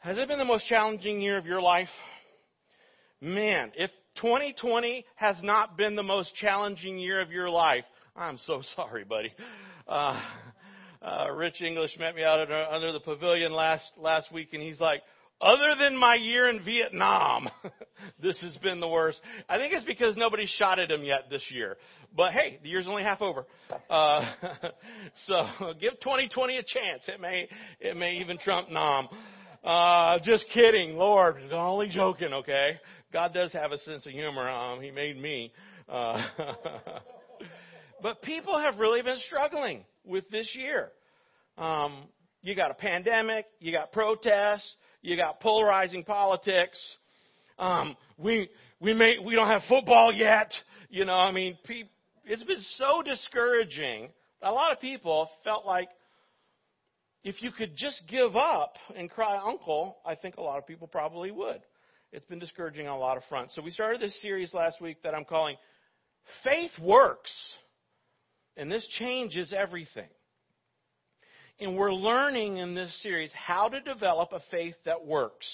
[0.00, 1.88] Has it been the most challenging year of your life?
[3.20, 7.84] Man, if 2020 has not been the most challenging year of your life,
[8.14, 9.32] I'm so sorry, buddy.
[9.88, 10.20] Uh,
[11.02, 14.78] uh, Rich English met me out under, under the pavilion last last week, and he's
[14.78, 15.02] like,
[15.40, 17.48] "Other than my year in Vietnam,
[18.22, 21.42] this has been the worst." I think it's because nobody shot at him yet this
[21.50, 21.76] year.
[22.16, 23.46] But hey, the year's only half over,
[23.90, 24.26] uh,
[25.26, 25.44] so
[25.80, 27.02] give 2020 a chance.
[27.08, 27.48] It may
[27.80, 29.08] it may even trump Nam.
[29.64, 31.36] Uh, just kidding, Lord.
[31.52, 32.78] Only joking, okay?
[33.12, 34.48] God does have a sense of humor.
[34.48, 35.52] Um, he made me.
[35.88, 36.22] Uh,
[38.02, 40.90] but people have really been struggling with this year.
[41.56, 42.04] Um,
[42.42, 46.78] you got a pandemic, you got protests, you got polarizing politics.
[47.58, 48.48] Um, we
[48.80, 50.52] we may we don't have football yet.
[50.88, 51.88] You know, I mean, pe-
[52.24, 54.10] it's been so discouraging.
[54.42, 55.88] A lot of people felt like
[57.24, 60.86] if you could just give up and cry uncle, I think a lot of people
[60.86, 61.60] probably would.
[62.12, 63.54] It's been discouraging on a lot of fronts.
[63.54, 65.56] So we started this series last week that I'm calling
[66.44, 67.32] Faith Works.
[68.56, 70.08] And this changes everything.
[71.60, 75.46] And we're learning in this series how to develop a faith that works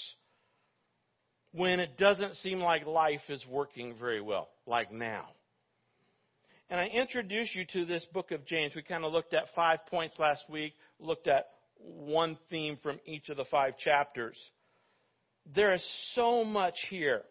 [1.51, 5.27] when it doesn't seem like life is working very well, like now.
[6.69, 8.73] And I introduce you to this book of James.
[8.75, 13.29] We kind of looked at five points last week, looked at one theme from each
[13.29, 14.37] of the five chapters.
[15.53, 17.23] There is so much here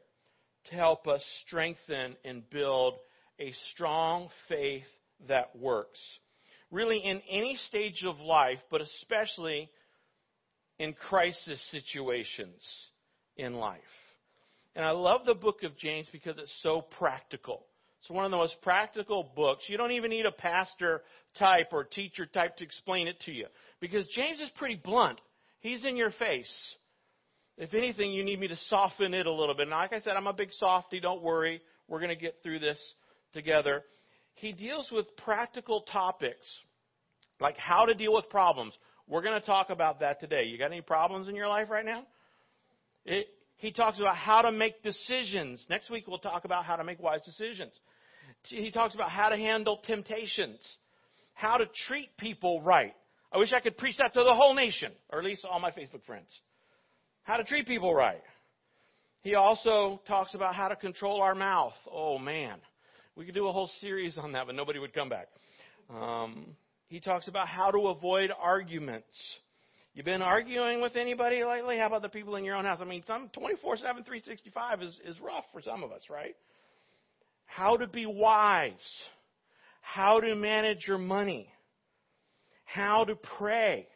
[0.70, 2.94] to help us strengthen and build
[3.40, 4.86] a strong faith
[5.28, 5.98] that works.
[6.70, 9.70] Really, in any stage of life, but especially
[10.78, 12.62] in crisis situations
[13.36, 13.80] in life.
[14.74, 17.64] And I love the book of James because it's so practical.
[18.04, 19.64] It's one of the most practical books.
[19.66, 21.00] You don't even need a pastor
[21.38, 23.46] type or teacher type to explain it to you.
[23.80, 25.22] Because James is pretty blunt.
[25.60, 26.52] He's in your face.
[27.56, 29.62] If anything, you need me to soften it a little bit.
[29.62, 31.00] And like I said, I'm a big softy.
[31.00, 31.62] Don't worry.
[31.88, 32.78] We're going to get through this
[33.32, 33.82] together.
[34.34, 36.46] He deals with practical topics
[37.40, 38.74] like how to deal with problems.
[39.08, 40.44] We're going to talk about that today.
[40.44, 42.02] You got any problems in your life right now?
[43.06, 45.64] It, he talks about how to make decisions.
[45.70, 47.72] Next week, we'll talk about how to make wise decisions.
[48.46, 50.60] He talks about how to handle temptations,
[51.34, 52.94] how to treat people right.
[53.32, 55.70] I wish I could preach that to the whole nation, or at least all my
[55.70, 56.28] Facebook friends.
[57.24, 58.22] How to treat people right.
[59.22, 61.72] He also talks about how to control our mouth.
[61.90, 62.58] Oh, man.
[63.16, 65.28] We could do a whole series on that, but nobody would come back.
[65.88, 66.48] Um,
[66.88, 69.16] he talks about how to avoid arguments.
[69.94, 71.78] You've been arguing with anybody lately?
[71.78, 72.78] How about the people in your own house?
[72.80, 76.34] I mean, some 24 7, 365 is, is rough for some of us, right?
[77.46, 78.72] How to be wise,
[79.80, 81.48] how to manage your money,
[82.64, 83.86] how to pray,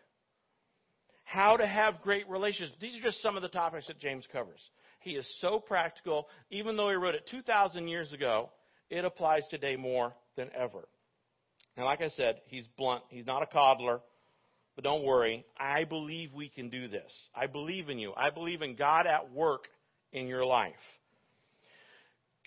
[1.25, 2.71] how to have great relations.
[2.81, 4.61] These are just some of the topics that James covers.
[5.01, 6.29] He is so practical.
[6.51, 8.51] Even though he wrote it 2,000 years ago,
[8.91, 10.89] it applies today more than ever.
[11.77, 13.03] And like I said, he's blunt.
[13.09, 14.01] He's not a coddler.
[14.75, 15.45] But don't worry.
[15.59, 17.11] I believe we can do this.
[17.35, 18.13] I believe in you.
[18.17, 19.65] I believe in God at work
[20.13, 20.73] in your life.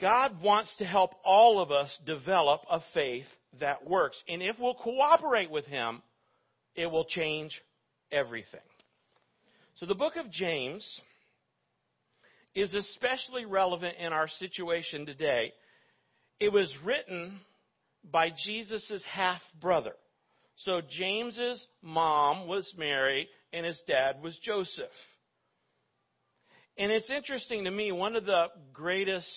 [0.01, 3.27] God wants to help all of us develop a faith
[3.59, 4.17] that works.
[4.27, 6.01] And if we'll cooperate with Him,
[6.75, 7.61] it will change
[8.11, 8.59] everything.
[9.77, 10.85] So the book of James
[12.55, 15.53] is especially relevant in our situation today.
[16.39, 17.39] It was written
[18.11, 19.93] by Jesus' half brother.
[20.65, 24.89] So James's mom was Mary and his dad was Joseph.
[26.77, 29.29] And it's interesting to me, one of the greatest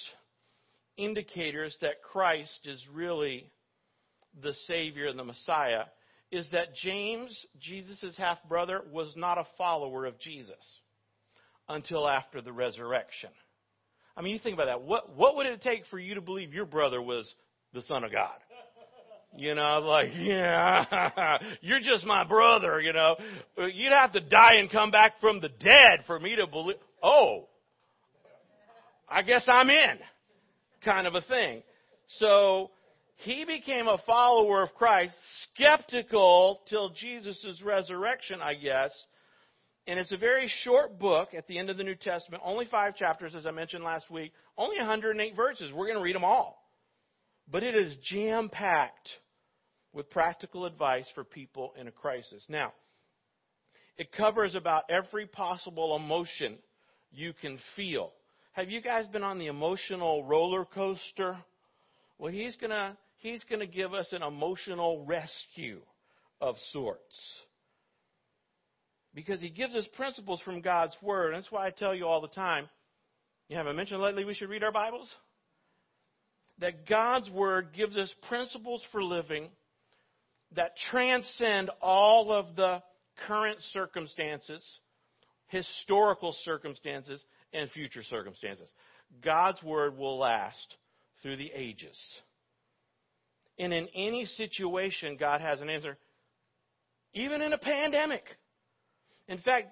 [0.97, 3.50] indicators that Christ is really
[4.43, 5.84] the Savior and the Messiah
[6.31, 10.56] is that James, Jesus' half brother, was not a follower of Jesus
[11.69, 13.31] until after the resurrection.
[14.16, 14.83] I mean, you think about that.
[14.83, 17.33] What, what would it take for you to believe your brother was
[17.72, 18.37] the Son of God?
[19.37, 23.16] You know, like, yeah, you're just my brother, you know.
[23.56, 26.77] You'd have to die and come back from the dead for me to believe.
[27.03, 27.48] Oh,
[29.09, 29.98] I guess I'm in
[30.84, 31.63] kind of a thing.
[32.19, 32.71] So
[33.16, 35.15] he became a follower of Christ,
[35.53, 38.92] skeptical till Jesus' resurrection, I guess.
[39.86, 42.97] And it's a very short book at the end of the New Testament, only five
[42.97, 45.72] chapters, as I mentioned last week, only 108 verses.
[45.72, 46.63] We're going to read them all.
[47.51, 49.09] But it is jam packed
[49.92, 52.42] with practical advice for people in a crisis.
[52.48, 52.72] Now,
[53.97, 56.57] it covers about every possible emotion
[57.13, 58.13] you can feel
[58.54, 61.36] have you guys been on the emotional roller coaster?
[62.18, 65.80] Well, he's to he's to give us an emotional rescue
[66.41, 67.15] of sorts.
[69.15, 71.33] because he gives us principles from God's Word.
[71.33, 72.68] And that's why I tell you all the time
[73.48, 75.09] you haven't mentioned lately we should read our Bibles?
[76.59, 79.48] That God's Word gives us principles for living
[80.56, 82.83] that transcend all of the
[83.27, 84.65] current circumstances,
[85.48, 87.22] historical circumstances,
[87.54, 88.68] and future circumstances.
[89.22, 90.74] God's Word will last
[91.22, 91.97] through the ages.
[93.59, 95.97] And in any situation, God has an answer,
[97.12, 98.24] even in a pandemic.
[99.28, 99.68] In fact,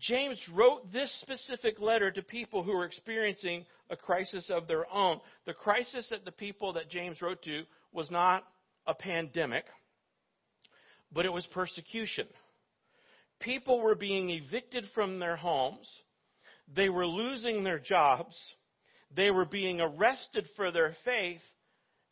[0.00, 5.20] James wrote this specific letter to people who were experiencing a crisis of their own.
[5.46, 8.44] The crisis that the people that James wrote to was not
[8.86, 9.64] a pandemic,
[11.12, 12.26] but it was persecution.
[13.40, 15.88] People were being evicted from their homes.
[16.72, 18.36] They were losing their jobs.
[19.14, 21.42] They were being arrested for their faith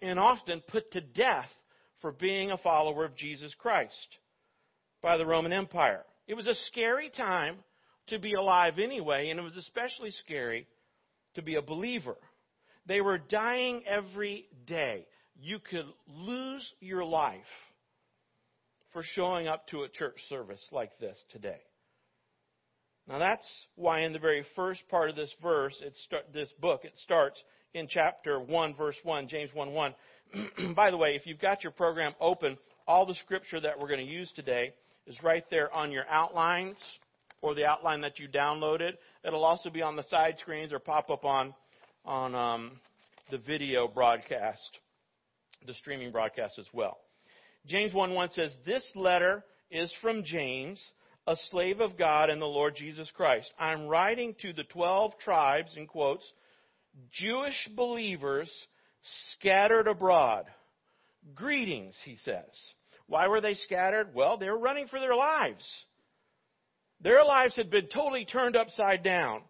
[0.01, 1.49] and often put to death
[2.01, 4.19] for being a follower of Jesus Christ
[5.03, 6.05] by the Roman Empire.
[6.27, 7.57] It was a scary time
[8.09, 10.67] to be alive anyway, and it was especially scary
[11.35, 12.17] to be a believer.
[12.87, 15.07] They were dying every day.
[15.41, 17.41] You could lose your life
[18.93, 21.61] for showing up to a church service like this today.
[23.09, 23.47] Now that's
[23.77, 27.43] why in the very first part of this verse, start, this book, it starts
[27.75, 29.95] in chapter 1, verse 1, James 1 1.
[30.75, 32.57] By the way, if you've got your program open,
[32.87, 34.73] all the scripture that we're going to use today
[35.07, 36.77] is right there on your outlines
[37.41, 38.93] or the outline that you downloaded.
[39.25, 41.55] It'll also be on the side screens or pop up on
[42.05, 42.81] on um,
[43.31, 44.79] the video broadcast,
[45.67, 46.99] the streaming broadcast as well.
[47.67, 50.83] James 1 1 says, This letter is from James,
[51.27, 53.51] a slave of God and the Lord Jesus Christ.
[53.59, 56.31] I'm writing to the 12 tribes, in quotes,
[57.13, 58.51] Jewish believers
[59.33, 60.45] scattered abroad.
[61.35, 62.51] Greetings, he says.
[63.07, 64.15] Why were they scattered?
[64.15, 65.65] Well, they were running for their lives.
[67.01, 69.43] Their lives had been totally turned upside down,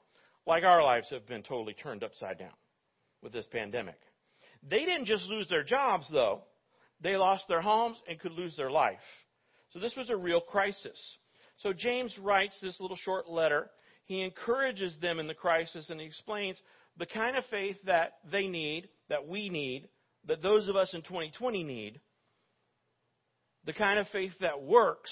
[0.47, 2.53] like our lives have been totally turned upside down
[3.23, 3.99] with this pandemic.
[4.69, 6.43] They didn't just lose their jobs, though.
[7.01, 8.99] They lost their homes and could lose their life.
[9.73, 10.99] So this was a real crisis.
[11.63, 13.71] So James writes this little short letter.
[14.07, 16.61] He encourages them in the crisis and he explains
[16.99, 19.89] the kind of faith that they need, that we need,
[20.27, 22.01] that those of us in 2020 need
[23.65, 25.11] the kind of faith that works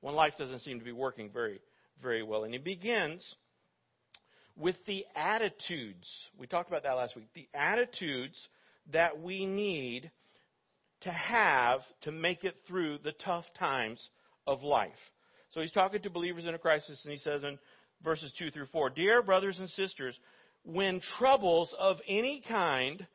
[0.00, 1.60] when life doesn't seem to be working very,
[2.02, 2.44] very well.
[2.44, 3.24] And he begins
[4.56, 6.06] with the attitudes.
[6.38, 7.28] We talked about that last week.
[7.34, 8.36] The attitudes
[8.92, 10.10] that we need
[11.02, 14.06] to have to make it through the tough times
[14.46, 14.90] of life.
[15.52, 17.58] So he's talking to believers in a crisis, and he says in
[18.02, 20.18] verses 2 through 4 Dear brothers and sisters,
[20.64, 23.06] when troubles of any kind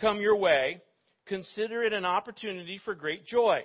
[0.00, 0.80] come your way,
[1.26, 3.62] consider it an opportunity for great joy.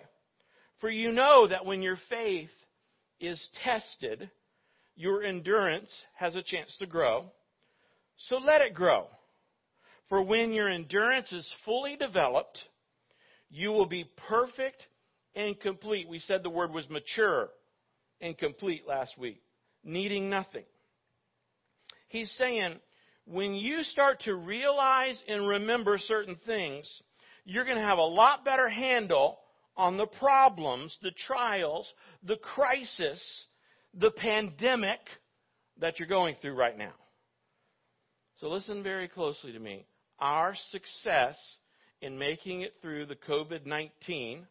[0.79, 2.49] For you know that when your faith
[3.19, 4.29] is tested,
[4.95, 7.31] your endurance has a chance to grow.
[8.29, 9.07] So let it grow.
[10.09, 12.59] For when your endurance is fully developed,
[13.49, 14.83] you will be perfect
[15.35, 16.07] and complete.
[16.07, 17.49] We said the word was mature
[18.21, 19.41] and complete last week,
[19.83, 20.63] needing nothing.
[22.07, 22.75] He's saying,
[23.25, 26.89] when you start to realize and remember certain things,
[27.45, 29.39] you're going to have a lot better handle
[29.77, 31.91] on the problems, the trials,
[32.23, 33.45] the crisis,
[33.93, 34.99] the pandemic
[35.79, 36.93] that you're going through right now.
[38.39, 39.85] So listen very closely to me.
[40.19, 41.37] Our success
[42.01, 44.45] in making it through the COVID 19,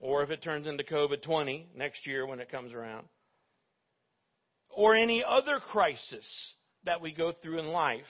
[0.00, 3.06] or if it turns into COVID 20 next year when it comes around,
[4.70, 6.26] or any other crisis
[6.84, 8.06] that we go through in life,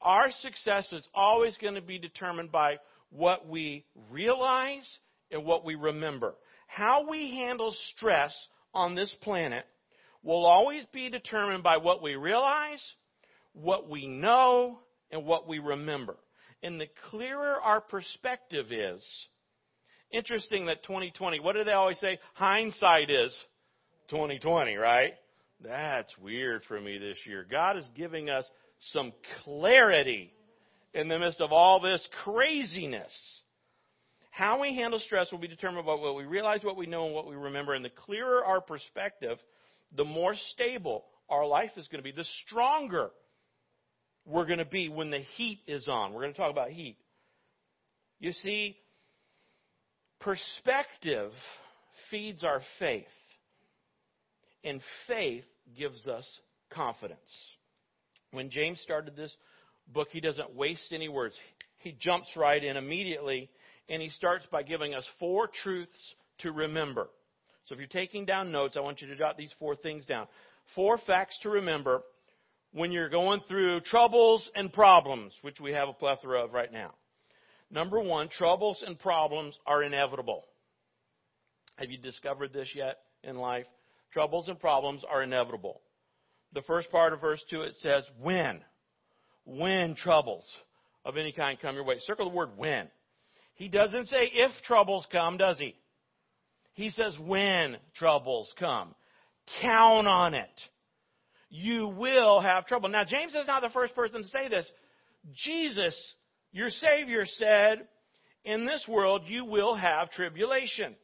[0.00, 2.76] our success is always going to be determined by
[3.10, 4.86] what we realize
[5.30, 6.34] and what we remember.
[6.66, 8.34] How we handle stress
[8.74, 9.64] on this planet
[10.22, 12.82] will always be determined by what we realize,
[13.52, 14.80] what we know,
[15.10, 16.16] and what we remember.
[16.62, 19.02] And the clearer our perspective is,
[20.12, 22.18] interesting that 2020, what do they always say?
[22.34, 23.34] Hindsight is
[24.10, 25.14] 2020, right?
[25.62, 27.46] That's weird for me this year.
[27.48, 28.44] God is giving us
[28.92, 29.12] some
[29.44, 30.32] clarity
[30.94, 33.12] in the midst of all this craziness.
[34.30, 37.14] How we handle stress will be determined by what we realize, what we know, and
[37.14, 37.74] what we remember.
[37.74, 39.38] And the clearer our perspective,
[39.96, 43.10] the more stable our life is going to be, the stronger
[44.26, 46.12] we're going to be when the heat is on.
[46.12, 46.98] We're going to talk about heat.
[48.18, 48.76] You see,
[50.20, 51.32] perspective
[52.10, 53.04] feeds our faith,
[54.64, 55.44] and faith
[55.76, 56.26] gives us
[56.70, 57.18] confidence.
[58.32, 59.34] When James started this
[59.92, 61.34] book, he doesn't waste any words.
[61.78, 63.48] He jumps right in immediately,
[63.88, 67.08] and he starts by giving us four truths to remember.
[67.66, 70.26] So if you're taking down notes, I want you to jot these four things down.
[70.74, 72.02] Four facts to remember
[72.72, 76.92] when you're going through troubles and problems, which we have a plethora of right now.
[77.70, 80.44] Number one, troubles and problems are inevitable.
[81.76, 83.66] Have you discovered this yet in life?
[84.12, 85.80] Troubles and problems are inevitable.
[86.52, 88.60] The first part of verse 2, it says, when.
[89.44, 90.46] When troubles
[91.04, 91.98] of any kind come your way.
[92.00, 92.88] Circle the word when.
[93.54, 95.74] He doesn't say if troubles come, does he?
[96.74, 98.94] He says when troubles come.
[99.62, 100.50] Count on it.
[101.48, 102.88] You will have trouble.
[102.88, 104.70] Now, James is not the first person to say this.
[105.34, 106.14] Jesus,
[106.56, 107.86] your Savior, said,
[108.44, 110.96] In this world you will have tribulation.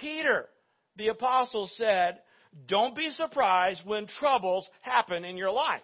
[0.00, 0.48] Peter,
[0.96, 2.20] the apostle, said,
[2.68, 5.80] Don't be surprised when troubles happen in your life.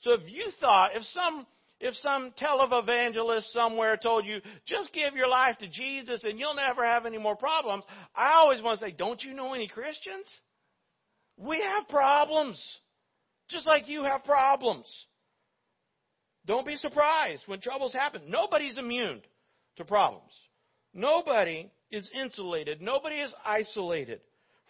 [0.00, 1.46] So if you thought, if some
[1.80, 6.84] if some televangelist somewhere told you, just give your life to Jesus and you'll never
[6.84, 7.84] have any more problems,
[8.16, 10.26] I always want to say, don't you know any Christians?
[11.36, 12.60] We have problems.
[13.48, 14.86] Just like you have problems.
[16.48, 18.22] Don't be surprised when troubles happen.
[18.26, 19.20] Nobody's immune
[19.76, 20.32] to problems.
[20.92, 22.80] Nobody is insulated.
[22.80, 24.20] Nobody is isolated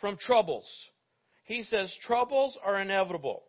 [0.01, 0.69] from troubles.
[1.45, 3.45] He says troubles are inevitable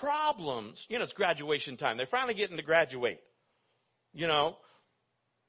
[0.00, 0.84] problems.
[0.88, 1.96] You know, it's graduation time.
[1.96, 3.20] They're finally getting to graduate.
[4.12, 4.56] You know,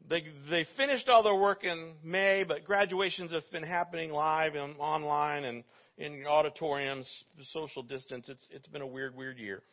[0.08, 4.76] they they finished all their work in May, but graduations have been happening live and
[4.80, 5.64] online and
[5.98, 7.08] in auditoriums,
[7.52, 8.30] social distance.
[8.30, 9.64] It's it's been a weird, weird year.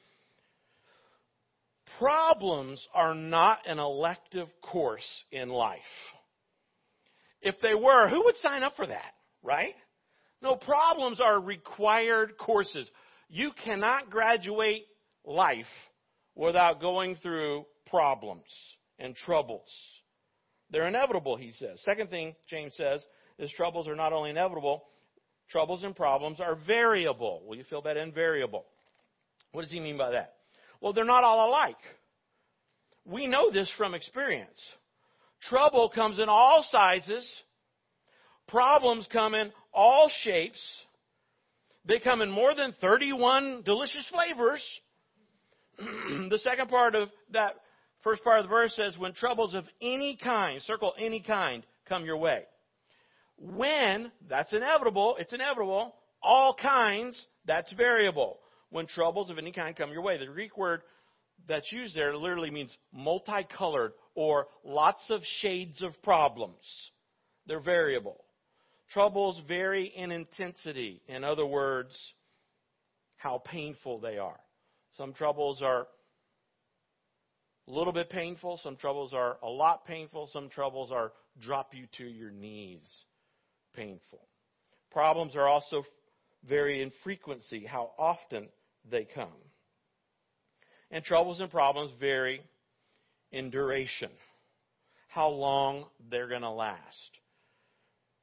[2.01, 5.79] Problems are not an elective course in life.
[7.43, 9.75] If they were, who would sign up for that, right?
[10.43, 12.91] No, problems are required courses.
[13.29, 14.87] You cannot graduate
[15.27, 15.67] life
[16.35, 18.49] without going through problems
[18.99, 19.69] and troubles.
[20.71, 21.83] They're inevitable, he says.
[21.85, 23.05] Second thing James says
[23.39, 24.85] is troubles are not only inevitable,
[25.51, 27.43] troubles and problems are variable.
[27.47, 28.11] Will you fill that in?
[28.13, 28.65] Variable.
[29.53, 30.37] What does he mean by that?
[30.81, 31.77] Well, they're not all alike.
[33.05, 34.59] We know this from experience.
[35.49, 37.27] Trouble comes in all sizes.
[38.49, 40.61] Problems come in all shapes.
[41.87, 44.63] They come in more than 31 delicious flavors.
[45.79, 47.55] the second part of that
[48.03, 52.05] first part of the verse says, when troubles of any kind, circle any kind, come
[52.05, 52.45] your way.
[53.39, 55.95] When, that's inevitable, it's inevitable.
[56.23, 58.39] All kinds, that's variable.
[58.71, 60.19] When troubles of any kind come your way.
[60.19, 60.83] The Greek word
[61.49, 66.65] that's used there literally means multicolored or lots of shades of problems.
[67.47, 68.25] They're variable.
[68.93, 71.03] Troubles vary in intensity.
[71.09, 71.97] In other words,
[73.17, 74.39] how painful they are.
[74.97, 75.87] Some troubles are
[77.69, 78.61] a little bit painful.
[78.63, 80.29] Some troubles are a lot painful.
[80.33, 82.83] Some troubles are drop you to your knees
[83.75, 84.27] painful.
[84.91, 85.85] Problems are also
[86.49, 88.49] vary in frequency, how often
[88.89, 89.29] they come.
[90.91, 92.43] And troubles and problems vary
[93.33, 94.11] in duration,
[95.09, 97.11] how long they're going to last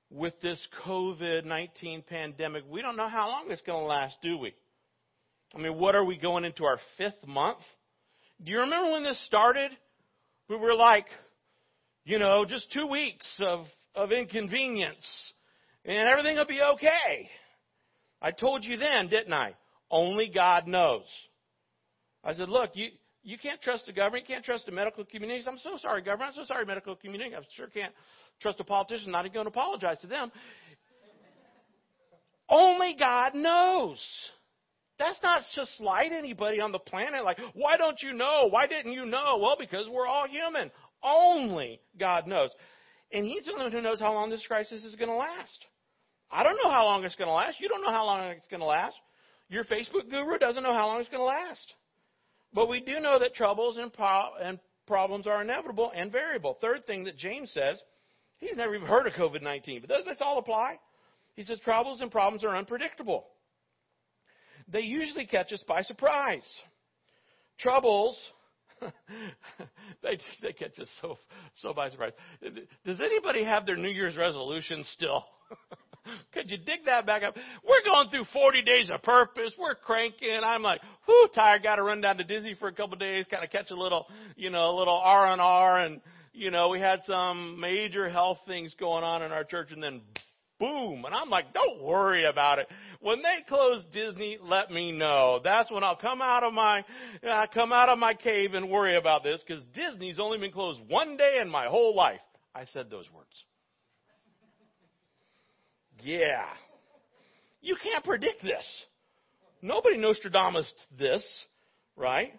[0.10, 4.38] with this COVID 19 pandemic, we don't know how long it's going to last, do
[4.38, 4.54] we?
[5.56, 7.60] I mean, what are we going into our fifth month?
[8.44, 9.72] Do you remember when this started?
[10.50, 11.06] We were like,
[12.06, 15.06] you know, just two weeks of, of inconvenience
[15.84, 17.30] and everything will be okay.
[18.22, 19.56] I told you then, didn't I?
[19.90, 21.06] Only God knows.
[22.24, 22.90] I said, look, you,
[23.24, 24.26] you can't trust the government.
[24.28, 25.44] You can't trust the medical community.
[25.48, 26.34] I'm so sorry, government.
[26.36, 27.36] I'm so sorry, medical community.
[27.36, 27.94] I sure can't
[28.42, 29.12] trust a politician.
[29.12, 30.32] Not even going to apologize to them.
[32.50, 34.04] Only God knows.
[35.00, 37.24] That's not to slight anybody on the planet.
[37.24, 38.48] Like, why don't you know?
[38.50, 39.38] Why didn't you know?
[39.42, 40.72] Well, because we're all human.
[41.04, 42.50] Only God knows.
[43.12, 45.66] And He's the only one who knows how long this crisis is going to last.
[46.32, 47.60] I don't know how long it's going to last.
[47.60, 48.96] You don't know how long it's going to last.
[49.50, 51.74] Your Facebook guru doesn't know how long it's going to last.
[52.54, 56.58] But we do know that troubles and, pro- and problems are inevitable and variable.
[56.60, 57.78] Third thing that James says,
[58.40, 60.80] he's never even heard of COVID 19, but doesn't this all apply?
[61.36, 63.28] He says troubles and problems are unpredictable.
[64.68, 66.46] They usually catch us by surprise.
[67.60, 68.18] Troubles,
[68.82, 71.18] they, they catch us so,
[71.56, 72.12] so by surprise.
[72.86, 75.24] Does anybody have their New Year's resolution still?
[76.34, 77.36] Could you dig that back up?
[77.68, 79.52] We're going through 40 days of purpose.
[79.58, 80.40] We're cranking.
[80.44, 81.64] I'm like, whoo, tired.
[81.64, 83.76] Got to run down to Disney for a couple of days, kind of catch a
[83.76, 85.82] little, you know, a little R and R.
[85.82, 86.02] And,
[86.34, 90.02] you know, we had some major health things going on in our church and then
[90.60, 91.06] boom.
[91.06, 92.68] And I'm like, don't worry about it.
[93.00, 95.40] When they close Disney, let me know.
[95.44, 96.84] That's when I'll come out of my,
[97.28, 100.82] uh, come out of my cave and worry about this because Disney's only been closed
[100.88, 102.20] one day in my whole life.
[102.56, 103.44] I said those words.
[106.04, 106.46] Yeah.
[107.62, 108.66] You can't predict this.
[109.62, 111.26] Nobody Nostradamus this,
[111.96, 112.34] right?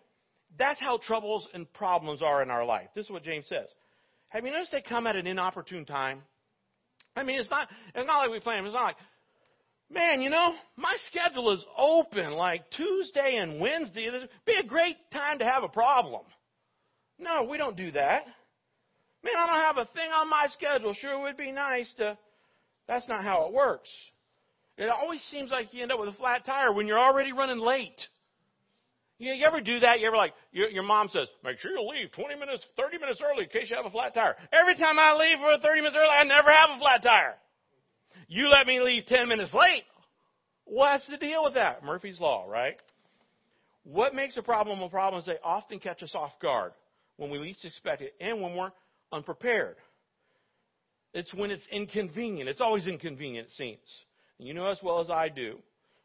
[0.59, 2.89] That's how troubles and problems are in our life.
[2.95, 3.67] This is what James says.
[4.29, 6.23] Have you noticed they come at an inopportune time?
[7.17, 8.65] I mean, it's not, it's not like we plan.
[8.65, 8.97] It's not like,
[9.91, 14.07] man, you know, my schedule is open like Tuesday and Wednesday.
[14.07, 16.23] It'd be a great time to have a problem.
[17.19, 18.25] No, we don't do that.
[19.25, 20.95] Man, I don't have a thing on my schedule.
[20.95, 22.17] Sure it would be nice to.
[22.89, 23.91] That's not how it works.
[24.79, 27.59] It always seems like you end up with a flat tire when you're already running
[27.59, 28.01] late.
[29.19, 30.01] You, you ever do that?
[30.01, 33.21] You ever like, your, your mom says, make sure you leave 20 minutes, 30 minutes
[33.23, 34.37] early in case you have a flat tire.
[34.53, 37.35] Every time I leave for 30 minutes early, I never have a flat tire.
[38.29, 39.85] You let me leave 10 minutes late.
[40.65, 41.83] What's the deal with that?
[41.83, 42.81] Murphy's Law, right?
[43.83, 46.73] What makes a problem a problem is they often catch us off guard
[47.17, 48.71] when we least expect it and when we're
[49.13, 49.77] unprepared.
[51.15, 52.49] It's when it's inconvenient.
[52.49, 53.79] It's always inconvenient, it seems.
[54.39, 55.59] And you know as well as I do,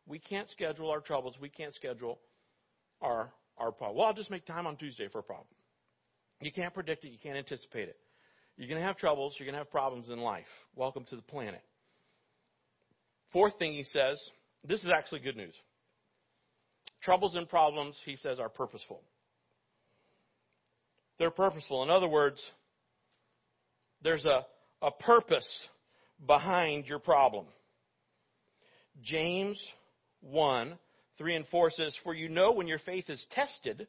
[0.07, 1.35] we can't schedule our troubles.
[1.39, 2.19] We can't schedule
[3.01, 3.97] our, our problem.
[3.97, 5.47] Well, I'll just make time on Tuesday for a problem.
[6.41, 7.09] You can't predict it.
[7.09, 7.97] You can't anticipate it.
[8.57, 9.35] You're going to have troubles.
[9.37, 10.45] You're going to have problems in life.
[10.75, 11.61] Welcome to the planet.
[13.31, 14.21] Fourth thing he says,
[14.67, 15.55] this is actually good news.
[17.01, 19.01] Troubles and problems, he says, are purposeful.
[21.17, 21.83] They're purposeful.
[21.83, 22.41] In other words,
[24.03, 24.45] there's a,
[24.83, 25.47] a purpose
[26.27, 27.45] behind your problem.
[29.01, 29.59] James
[30.21, 30.77] 1
[31.17, 33.87] 3 and 4 says, For you know when your faith is tested,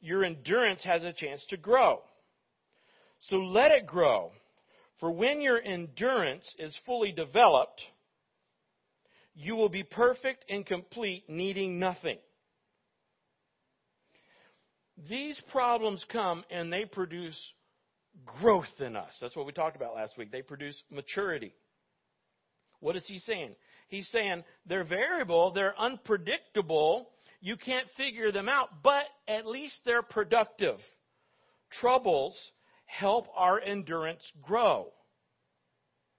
[0.00, 2.00] your endurance has a chance to grow.
[3.28, 4.32] So let it grow.
[5.00, 7.80] For when your endurance is fully developed,
[9.34, 12.18] you will be perfect and complete, needing nothing.
[15.08, 17.36] These problems come and they produce
[18.24, 19.12] growth in us.
[19.20, 20.30] That's what we talked about last week.
[20.30, 21.52] They produce maturity.
[22.80, 23.54] What is he saying?
[23.88, 27.08] He's saying they're variable, they're unpredictable,
[27.40, 30.78] you can't figure them out, but at least they're productive.
[31.80, 32.36] Troubles
[32.86, 34.88] help our endurance grow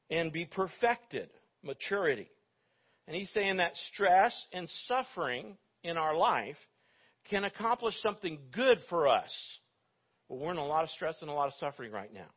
[0.09, 1.29] and be perfected,
[1.63, 2.29] maturity.
[3.07, 6.57] And he's saying that stress and suffering in our life
[7.29, 9.31] can accomplish something good for us.
[10.29, 12.29] But we're in a lot of stress and a lot of suffering right now.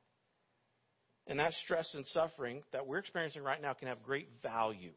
[1.26, 4.92] And that stress and suffering that we're experiencing right now can have great value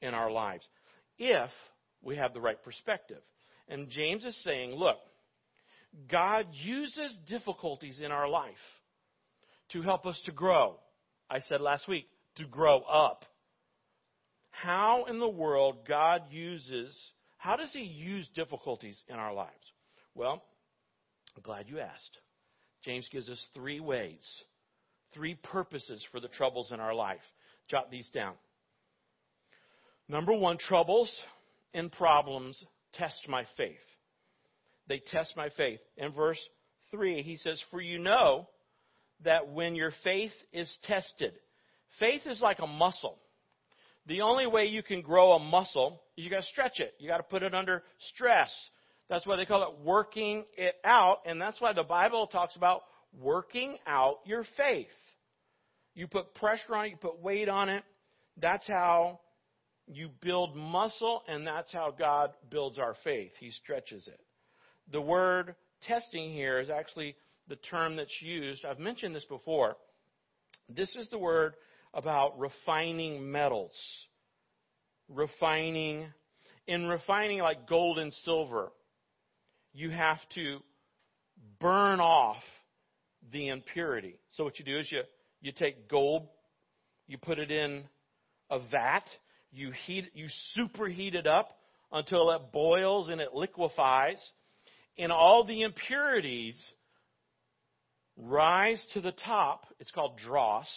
[0.00, 0.66] in our lives
[1.18, 1.50] if
[2.02, 3.20] we have the right perspective.
[3.68, 4.96] And James is saying, look,
[6.10, 8.54] God uses difficulties in our life
[9.72, 10.76] to help us to grow.
[11.30, 13.24] I said last week, to grow up.
[14.50, 16.96] How in the world God uses,
[17.36, 19.50] how does He use difficulties in our lives?
[20.14, 20.42] Well,
[21.36, 22.18] I'm glad you asked.
[22.84, 24.26] James gives us three ways,
[25.14, 27.20] three purposes for the troubles in our life.
[27.68, 28.34] Jot these down.
[30.08, 31.10] Number one, troubles
[31.72, 33.76] and problems test my faith.
[34.88, 35.80] They test my faith.
[35.96, 36.40] In verse
[36.90, 38.48] 3, he says, For you know
[39.24, 41.32] that when your faith is tested,
[41.98, 43.18] faith is like a muscle.
[44.06, 46.94] The only way you can grow a muscle is you got to stretch it.
[46.98, 48.52] You got to put it under stress.
[49.12, 52.84] That's why they call it working it out, and that's why the Bible talks about
[53.20, 54.86] working out your faith.
[55.94, 57.84] You put pressure on it, you put weight on it.
[58.40, 59.20] That's how
[59.86, 63.32] you build muscle, and that's how God builds our faith.
[63.38, 64.18] He stretches it.
[64.90, 67.14] The word testing here is actually
[67.48, 68.64] the term that's used.
[68.64, 69.76] I've mentioned this before.
[70.70, 71.52] This is the word
[71.92, 73.78] about refining metals.
[75.10, 76.06] Refining.
[76.66, 78.72] In refining like gold and silver,
[79.72, 80.58] you have to
[81.60, 82.42] burn off
[83.32, 84.18] the impurity.
[84.32, 85.02] So what you do is you,
[85.40, 86.28] you take gold,
[87.06, 87.84] you put it in
[88.50, 89.04] a vat,
[89.52, 91.50] you heat you superheat it up
[91.90, 94.22] until it boils and it liquefies,
[94.98, 96.56] and all the impurities
[98.16, 99.66] rise to the top.
[99.78, 100.68] It's called dross,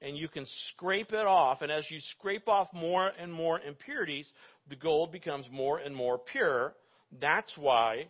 [0.00, 1.62] and you can scrape it off.
[1.62, 4.26] And as you scrape off more and more impurities,
[4.68, 6.74] the gold becomes more and more pure.
[7.20, 8.08] That's why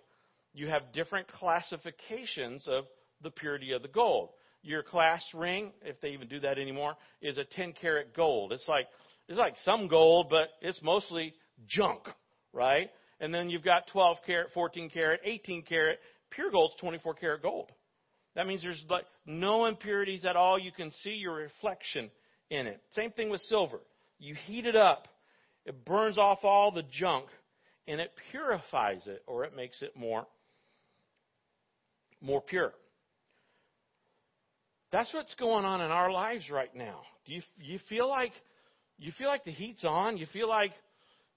[0.53, 2.85] you have different classifications of
[3.23, 4.31] the purity of the gold.
[4.63, 8.53] Your class ring, if they even do that anymore, is a 10 karat gold.
[8.53, 8.87] It's like
[9.29, 11.35] it's like some gold, but it's mostly
[11.67, 12.03] junk,
[12.53, 12.91] right?
[13.21, 15.99] And then you've got 12 karat, 14 karat, 18 karat.
[16.31, 17.71] Pure gold's 24 karat gold.
[18.35, 20.59] That means there's like no impurities at all.
[20.59, 22.11] You can see your reflection
[22.51, 22.81] in it.
[22.95, 23.81] Same thing with silver.
[24.19, 25.09] You heat it up,
[25.65, 27.27] it burns off all the junk,
[27.87, 30.27] and it purifies it, or it makes it more,
[32.21, 32.73] more pure.
[34.93, 37.01] That's what's going on in our lives right now.
[37.27, 38.33] Do you, you feel like
[38.99, 40.17] you feel like the heat's on.
[40.17, 40.73] You feel like,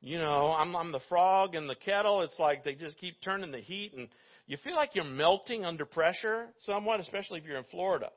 [0.02, 2.22] you know, I'm, I'm the frog in the kettle.
[2.22, 4.08] It's like they just keep turning the heat, and
[4.46, 8.10] you feel like you're melting under pressure somewhat, especially if you're in Florida.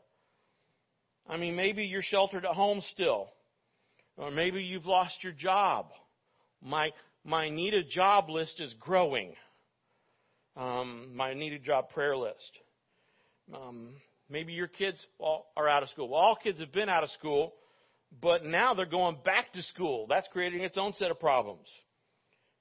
[1.28, 3.28] I mean, maybe you're sheltered at home still,
[4.16, 5.86] or maybe you've lost your job.
[6.62, 6.90] My
[7.24, 9.34] my needed job list is growing.
[10.56, 12.50] Um, my needed job prayer list.
[13.54, 13.94] Um,
[14.28, 14.98] maybe your kids
[15.56, 16.08] are out of school.
[16.08, 17.54] Well, all kids have been out of school,
[18.20, 20.06] but now they're going back to school.
[20.08, 21.66] That's creating its own set of problems.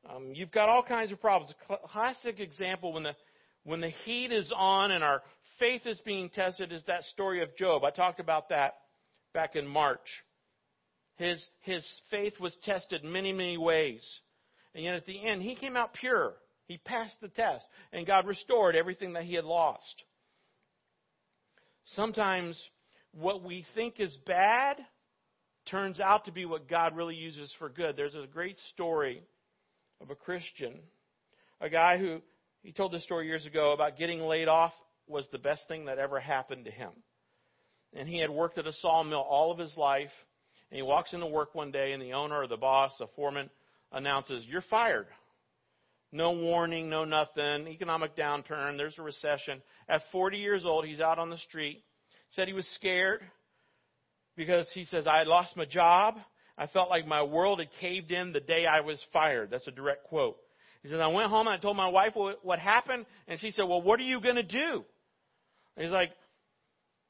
[0.10, 1.54] Um, you've got all kinds of problems.
[1.70, 3.16] A classic example when the
[3.64, 5.22] when the heat is on and our
[5.60, 7.84] faith is being tested is that story of Job.
[7.84, 8.76] I talked about that
[9.34, 10.00] back in March.
[11.18, 14.02] His his faith was tested many many ways,
[14.76, 16.34] and yet at the end he came out pure.
[16.66, 20.04] He passed the test, and God restored everything that he had lost.
[21.96, 22.60] Sometimes
[23.12, 24.78] what we think is bad
[25.70, 27.96] turns out to be what God really uses for good.
[27.96, 29.24] There's a great story
[30.02, 30.80] of a Christian,
[31.60, 32.22] a guy who
[32.62, 34.74] he told this story years ago about getting laid off
[35.08, 36.92] was the best thing that ever happened to him.
[37.94, 40.12] And he had worked at a sawmill all of his life,
[40.70, 43.50] and he walks into work one day, and the owner or the boss, the foreman,
[43.92, 45.08] announces, "You're fired."
[46.12, 47.68] No warning, no nothing.
[47.68, 48.78] Economic downturn.
[48.78, 49.62] There's a recession.
[49.88, 51.84] At 40 years old, he's out on the street.
[52.32, 53.22] Said he was scared
[54.36, 56.16] because he says, I lost my job.
[56.58, 59.50] I felt like my world had caved in the day I was fired.
[59.52, 60.38] That's a direct quote.
[60.82, 63.64] He says, I went home and I told my wife what happened, and she said,
[63.64, 64.84] Well, what are you going to do?
[65.78, 66.12] He's like,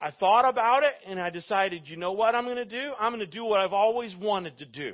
[0.01, 2.91] I thought about it, and I decided, you know what I'm going to do?
[2.99, 4.93] I'm going to do what I've always wanted to do.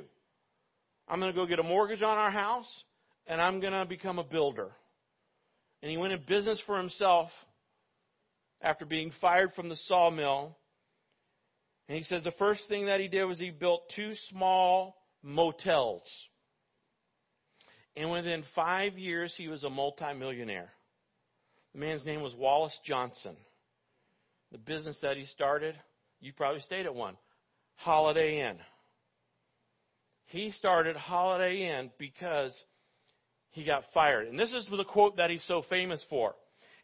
[1.08, 2.68] I'm going to go get a mortgage on our house,
[3.26, 4.70] and I'm going to become a builder.
[5.82, 7.30] And he went in business for himself
[8.60, 10.56] after being fired from the sawmill.
[11.88, 16.02] And he says the first thing that he did was he built two small motels.
[17.94, 20.70] And within five years, he was a multimillionaire.
[21.72, 23.36] The man's name was Wallace Johnson.
[24.52, 25.74] The business that he started,
[26.20, 27.16] you probably stayed at one
[27.76, 28.56] Holiday Inn.
[30.26, 32.52] He started Holiday Inn because
[33.50, 34.28] he got fired.
[34.28, 36.34] And this is the quote that he's so famous for.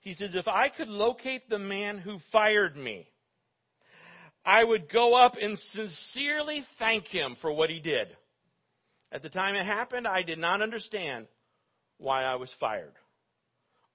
[0.00, 3.08] He says, If I could locate the man who fired me,
[4.44, 8.08] I would go up and sincerely thank him for what he did.
[9.12, 11.26] At the time it happened, I did not understand
[11.98, 12.94] why I was fired.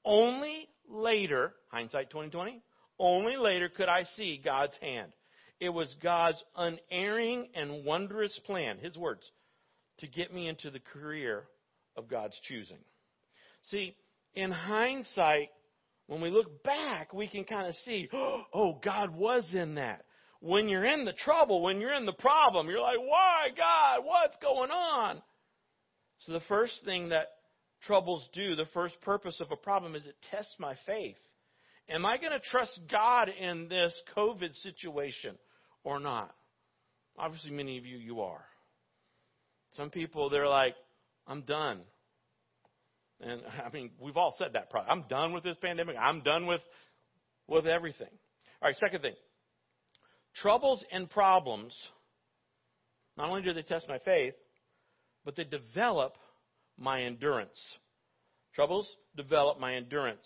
[0.06, 2.62] Only later, hindsight 2020,
[3.00, 5.12] only later could I see God's hand.
[5.60, 9.30] It was God's unerring and wondrous plan, his words,
[10.00, 11.44] to get me into the career
[11.96, 12.78] of God's choosing.
[13.72, 13.96] See,
[14.36, 15.50] in hindsight,
[16.08, 20.06] when we look back, we can kind of see, oh, God was in that.
[20.40, 24.06] When you're in the trouble, when you're in the problem, you're like, why, God?
[24.06, 25.22] What's going on?
[26.26, 27.28] So the first thing that
[27.86, 31.18] troubles do, the first purpose of a problem is it tests my faith.
[31.90, 35.36] Am I going to trust God in this COVID situation
[35.84, 36.34] or not?
[37.18, 38.46] Obviously, many of you, you are.
[39.78, 40.76] Some people, they're like,
[41.28, 41.82] I'm done.
[43.22, 44.70] And I mean, we've all said that.
[44.70, 44.90] Probably.
[44.90, 45.96] I'm done with this pandemic.
[46.00, 46.62] I'm done with
[47.48, 48.10] with everything.
[48.62, 48.76] All right.
[48.78, 49.16] Second thing,
[50.36, 51.74] troubles and problems.
[53.18, 54.36] Not only do they test my faith,
[55.26, 56.18] but they develop
[56.78, 57.60] my endurance.
[58.54, 60.26] Troubles develop my endurance.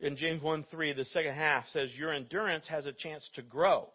[0.00, 3.88] In James 1 3, the second half says, Your endurance has a chance to grow.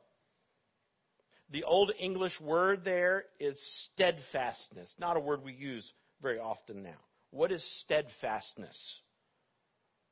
[1.51, 3.59] The Old English word there is
[3.93, 5.89] steadfastness, not a word we use
[6.21, 6.97] very often now.
[7.31, 8.77] What is steadfastness?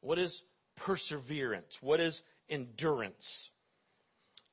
[0.01, 0.33] What is
[0.77, 1.71] perseverance?
[1.81, 2.19] What is
[2.49, 3.25] endurance?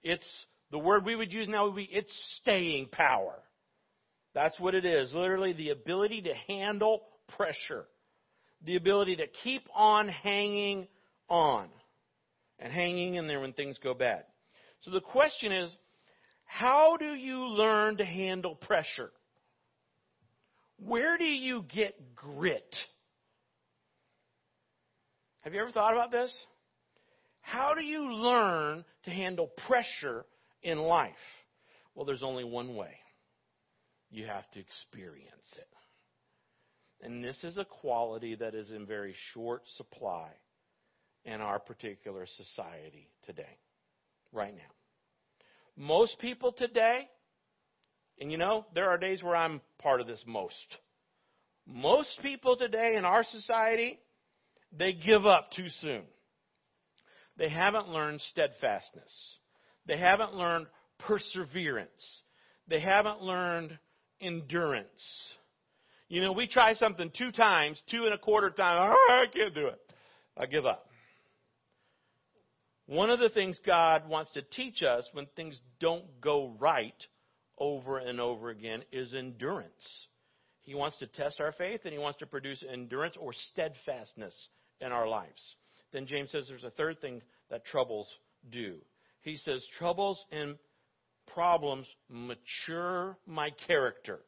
[0.03, 0.27] It's
[0.71, 3.35] the word we would use now would be it's staying power.
[4.35, 5.13] That's what it is.
[5.13, 7.03] Literally the ability to handle
[7.37, 7.85] pressure.
[8.65, 10.89] The ability to keep on hanging
[11.29, 11.69] on
[12.59, 14.25] and hanging in there when things go bad.
[14.83, 15.71] So the question is,
[16.59, 19.11] how do you learn to handle pressure?
[20.77, 22.77] Where do you get grit?
[25.41, 26.33] Have you ever thought about this?
[27.41, 30.27] How do you learn to handle pressure
[30.63, 31.13] in life?
[31.95, 32.97] Well, there's only one way
[34.11, 35.69] you have to experience it.
[37.01, 40.29] And this is a quality that is in very short supply
[41.25, 43.57] in our particular society today,
[44.33, 44.82] right now.
[45.77, 47.09] Most people today
[48.23, 50.55] and you know, there are days where I'm part of this most.
[51.67, 53.99] Most people today in our society,
[54.77, 56.03] they give up too soon.
[57.37, 59.13] They haven't learned steadfastness.
[59.87, 60.67] They haven't learned
[61.01, 62.23] perseverance.
[62.69, 63.77] they haven't learned
[64.21, 64.87] endurance.
[66.09, 68.95] You know, we try something two times, two and a quarter times.
[68.97, 69.81] Oh, I can't do it.
[70.37, 70.87] I give up.
[72.87, 76.95] One of the things God wants to teach us when things don't go right
[77.59, 80.07] over and over again is endurance.
[80.63, 84.35] He wants to test our faith and he wants to produce endurance or steadfastness
[84.81, 85.41] in our lives.
[85.93, 88.09] Then James says there's a third thing that troubles
[88.51, 88.77] do.
[89.23, 90.57] He says troubles and
[91.33, 94.21] problems mature my character.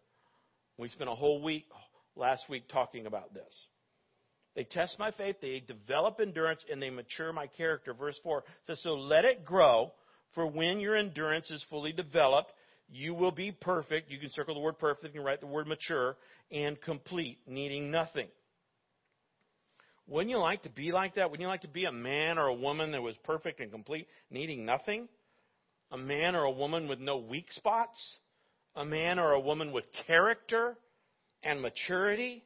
[0.78, 1.66] We spent a whole week
[2.16, 3.52] last week talking about this.
[4.54, 7.92] They test my faith, they develop endurance, and they mature my character.
[7.92, 9.92] Verse 4 says, So let it grow,
[10.34, 12.52] for when your endurance is fully developed,
[12.88, 14.10] you will be perfect.
[14.10, 16.16] You can circle the word perfect, you can write the word mature,
[16.52, 18.28] and complete, needing nothing.
[20.06, 21.30] Wouldn't you like to be like that?
[21.30, 24.06] Wouldn't you like to be a man or a woman that was perfect and complete,
[24.30, 25.08] needing nothing?
[25.90, 27.98] A man or a woman with no weak spots?
[28.76, 30.76] A man or a woman with character
[31.42, 32.44] and maturity?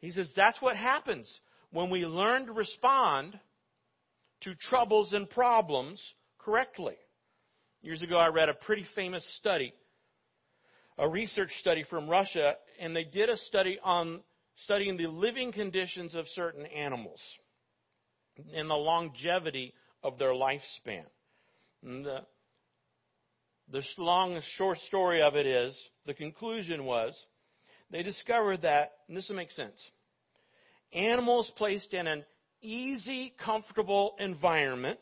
[0.00, 1.30] He says that's what happens
[1.70, 3.38] when we learn to respond
[4.42, 6.02] to troubles and problems
[6.38, 6.96] correctly.
[7.82, 9.72] Years ago, I read a pretty famous study,
[10.98, 14.20] a research study from Russia, and they did a study on
[14.64, 17.20] studying the living conditions of certain animals
[18.54, 21.04] and the longevity of their lifespan.
[21.82, 22.20] And the,
[23.70, 27.14] the long short story of it is the conclusion was
[27.90, 29.78] they discovered that, and this will make sense,
[30.92, 32.24] animals placed in an
[32.62, 34.98] easy, comfortable environment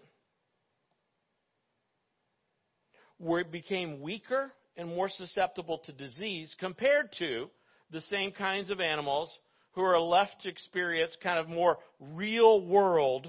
[3.18, 7.50] where it became weaker and more susceptible to disease compared to
[7.90, 9.30] the same kinds of animals
[9.72, 13.26] who are left to experience kind of more real world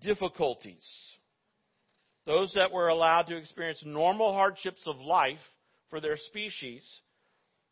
[0.00, 0.84] difficulties.
[2.26, 5.38] Those that were allowed to experience normal hardships of life
[5.88, 6.84] for their species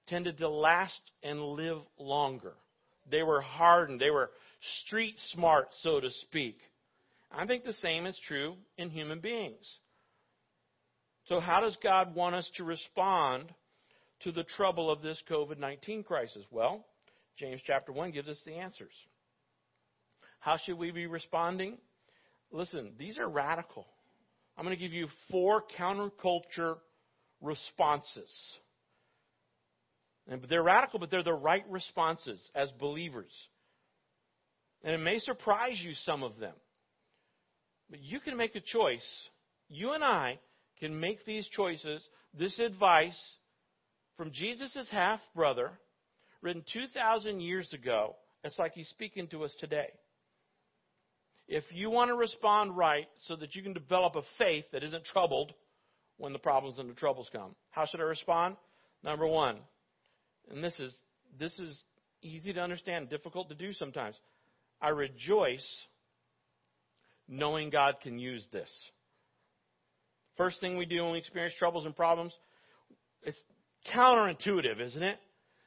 [0.06, 2.54] tended to last and live longer.
[3.10, 4.00] They were hardened.
[4.00, 4.30] They were
[4.80, 6.58] street smart, so to speak.
[7.30, 9.78] I think the same is true in human beings.
[11.28, 13.52] So, how does God want us to respond
[14.20, 16.44] to the trouble of this COVID 19 crisis?
[16.50, 16.84] Well,
[17.38, 18.92] James chapter 1 gives us the answers.
[20.38, 21.78] How should we be responding?
[22.52, 23.86] Listen, these are radical.
[24.56, 26.76] I'm going to give you four counterculture
[27.40, 28.30] responses.
[30.28, 33.32] And they're radical, but they're the right responses as believers.
[34.82, 36.54] And it may surprise you, some of them.
[37.90, 39.06] But you can make a choice.
[39.68, 40.38] You and I
[40.80, 42.06] can make these choices.
[42.38, 43.18] This advice
[44.16, 45.72] from Jesus' half brother,
[46.40, 49.88] written 2,000 years ago, it's like he's speaking to us today.
[51.48, 55.04] If you want to respond right so that you can develop a faith that isn't
[55.04, 55.52] troubled
[56.16, 58.56] when the problems and the troubles come, how should I respond?
[59.02, 59.58] Number one,
[60.50, 60.94] and this is
[61.38, 61.82] this is
[62.22, 64.16] easy to understand, difficult to do sometimes.
[64.80, 65.66] I rejoice
[67.28, 68.70] knowing God can use this.
[70.36, 72.32] First thing we do when we experience troubles and problems,
[73.22, 73.38] it's
[73.94, 75.18] counterintuitive, isn't it?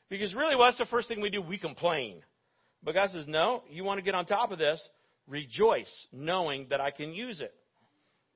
[0.09, 1.41] Because really, what's the first thing we do?
[1.41, 2.21] We complain.
[2.83, 4.81] But God says, no, you want to get on top of this,
[5.27, 7.53] rejoice knowing that I can use it.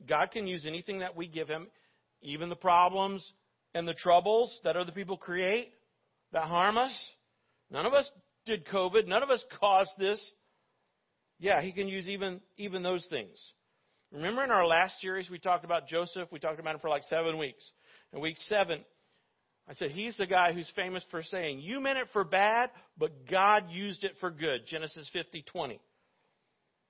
[0.08, 1.67] God can use anything that we give Him,
[2.21, 3.25] even the problems
[3.73, 5.71] and the troubles that other people create
[6.34, 6.94] that harm us.
[7.70, 8.10] None of us
[8.46, 9.08] did COVID.
[9.08, 10.20] None of us caused this.
[11.39, 13.38] Yeah, he can use even, even those things.
[14.12, 16.30] Remember in our last series we talked about Joseph?
[16.32, 17.63] We talked about him for like seven weeks.
[18.13, 18.82] In week seven,
[19.70, 23.30] I said he's the guy who's famous for saying, You meant it for bad, but
[23.30, 24.67] God used it for good.
[24.67, 25.80] Genesis 50 20.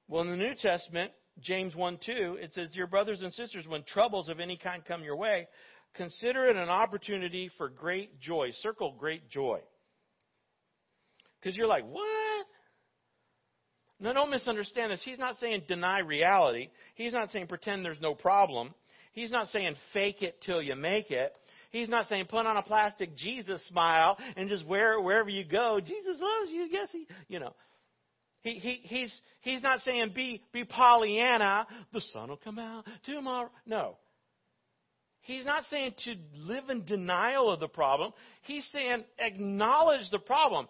[0.08, 3.84] Well, in the New Testament, James 1 2, it says, Dear brothers and sisters, when
[3.84, 5.48] troubles of any kind come your way,
[5.96, 8.52] Consider it an opportunity for great joy.
[8.62, 9.60] Circle great joy.
[11.40, 12.46] Because you're like, what?
[14.00, 15.02] No, don't misunderstand this.
[15.04, 16.70] He's not saying deny reality.
[16.96, 18.74] He's not saying pretend there's no problem.
[19.14, 21.34] He's not saying fake it till you make it.
[21.72, 25.46] He's not saying put on a plastic Jesus smile and just wear it wherever you
[25.46, 25.80] go.
[25.80, 26.68] Jesus loves you.
[26.70, 27.54] Yes, he, you know.
[28.42, 31.68] He, he, he's, he's not saying be, be Pollyanna.
[31.94, 33.52] The sun will come out tomorrow.
[33.66, 33.98] No.
[35.22, 38.12] He's not saying to live in denial of the problem.
[38.42, 40.68] He's saying acknowledge the problem.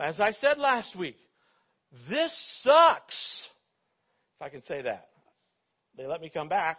[0.00, 1.16] As I said last week,
[2.08, 2.32] this
[2.62, 3.14] sucks.
[4.36, 5.08] If I can say that.
[5.96, 6.78] They let me come back.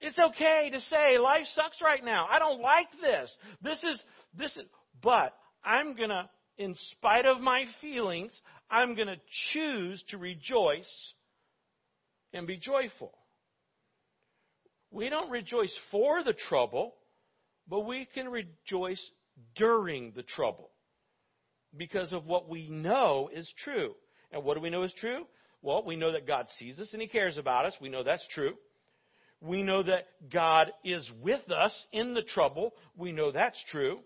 [0.00, 2.26] It's okay to say life sucks right now.
[2.30, 3.32] I don't like this.
[3.62, 4.02] This is
[4.36, 4.64] this is
[5.02, 5.32] but
[5.64, 8.32] I'm going to in spite of my feelings,
[8.70, 9.20] I'm going to
[9.52, 11.12] choose to rejoice
[12.32, 13.12] and be joyful.
[14.96, 16.94] We don't rejoice for the trouble,
[17.68, 19.10] but we can rejoice
[19.54, 20.70] during the trouble
[21.76, 23.92] because of what we know is true.
[24.32, 25.26] And what do we know is true?
[25.60, 27.74] Well, we know that God sees us and He cares about us.
[27.78, 28.54] We know that's true.
[29.42, 32.72] We know that God is with us in the trouble.
[32.96, 33.98] We know that's true.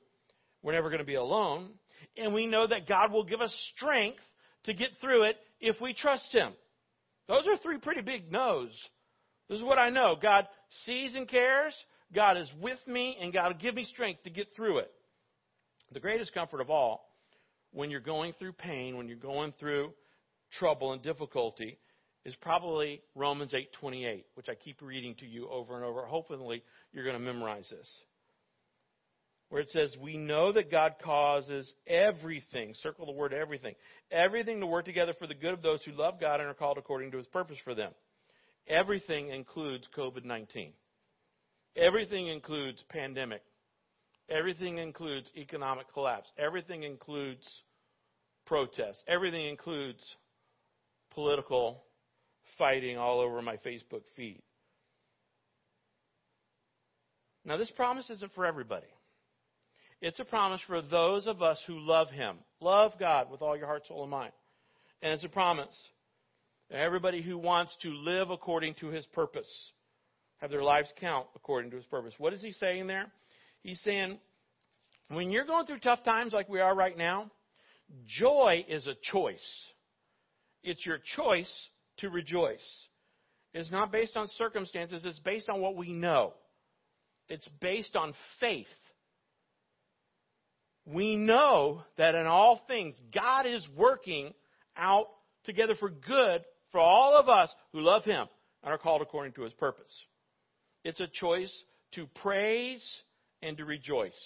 [0.61, 1.69] We're never going to be alone.
[2.17, 4.19] And we know that God will give us strength
[4.65, 6.53] to get through it if we trust Him.
[7.29, 8.73] Those are three pretty big no's.
[9.51, 10.15] This is what I know.
[10.21, 10.47] God
[10.87, 11.75] sees and cares.
[12.15, 14.93] God is with me, and God will give me strength to get through it.
[15.93, 17.13] The greatest comfort of all,
[17.73, 19.93] when you're going through pain, when you're going through
[20.53, 21.79] trouble and difficulty,
[22.25, 26.07] is probably Romans 8:28, which I keep reading to you over and over.
[26.07, 28.05] Hopefully, you're going to memorize this.
[29.49, 33.75] Where it says, "We know that God causes everything, circle the word everything,
[34.13, 36.79] everything to work together for the good of those who love God and are called
[36.79, 37.93] according to his purpose for them."
[38.71, 40.71] Everything includes COVID-19.
[41.77, 43.43] Everything includes pandemic.
[44.29, 46.31] Everything includes economic collapse.
[46.39, 47.45] Everything includes
[48.47, 49.03] protests.
[49.09, 50.01] Everything includes
[51.11, 51.83] political
[52.59, 54.41] fighting all over my Facebook feed.
[57.45, 58.87] Now, this promise isn't for everybody.
[60.01, 62.37] It's a promise for those of us who love Him.
[62.61, 64.33] Love God with all your heart, soul, and mind.
[65.03, 65.75] And it's a promise
[66.71, 69.51] everybody who wants to live according to His purpose,
[70.39, 72.15] have their lives count according to His purpose.
[72.19, 73.07] What is He saying there?
[73.63, 74.19] He's saying,
[75.09, 77.31] when you're going through tough times like we are right now,
[78.07, 79.67] joy is a choice.
[80.63, 81.53] It's your choice
[81.99, 82.67] to rejoice.
[83.53, 86.35] It's not based on circumstances, it's based on what we know.
[87.29, 88.67] It's based on faith.
[90.87, 94.35] We know that in all things, God is working
[94.77, 95.07] out
[95.45, 98.27] together for good for all of us who love Him
[98.63, 99.93] and are called according to His purpose.
[100.85, 101.53] It's a choice
[101.93, 102.85] to praise
[103.43, 104.19] and to rejoice.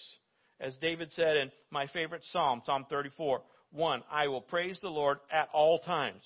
[0.61, 5.18] As David said in my favorite psalm, Psalm 34, 1, I will praise the Lord
[5.33, 6.22] at all times.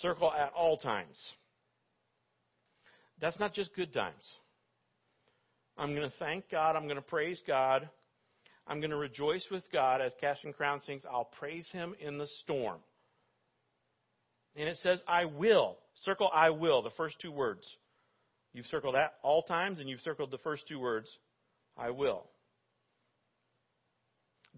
[0.00, 1.16] Circle at all times.
[3.20, 4.22] That's not just good times.
[5.76, 6.76] I'm going to thank God.
[6.76, 7.88] I'm going to praise God.
[8.66, 10.00] I'm going to rejoice with God.
[10.00, 12.78] As Casting Crown sings, I'll praise Him in the storm.
[14.56, 15.78] And it says, I will.
[16.04, 17.66] Circle I will, the first two words.
[18.52, 21.08] You've circled at all times, and you've circled the first two words,
[21.76, 22.24] I will.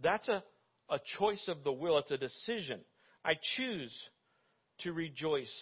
[0.02, 0.42] That's a,
[0.88, 1.98] a choice of the will.
[1.98, 2.80] It's a decision.
[3.24, 3.92] I choose
[4.80, 5.52] to rejoice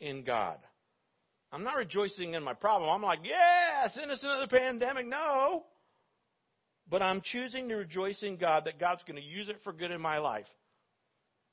[0.00, 0.56] in God.
[1.52, 2.90] I'm not rejoicing in my problem.
[2.90, 5.06] I'm like, yeah, send us another pandemic.
[5.06, 5.64] No.
[6.88, 9.90] But I'm choosing to rejoice in God that God's going to use it for good
[9.90, 10.46] in my life.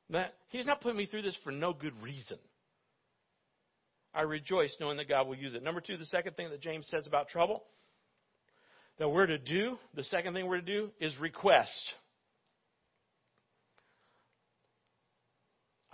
[0.10, 2.38] That He's not putting me through this for no good reason.
[4.14, 5.62] I rejoice knowing that God will use it.
[5.62, 7.64] Number two, the second thing that James says about trouble
[9.00, 11.72] that we're to do, the second thing we're to do is request.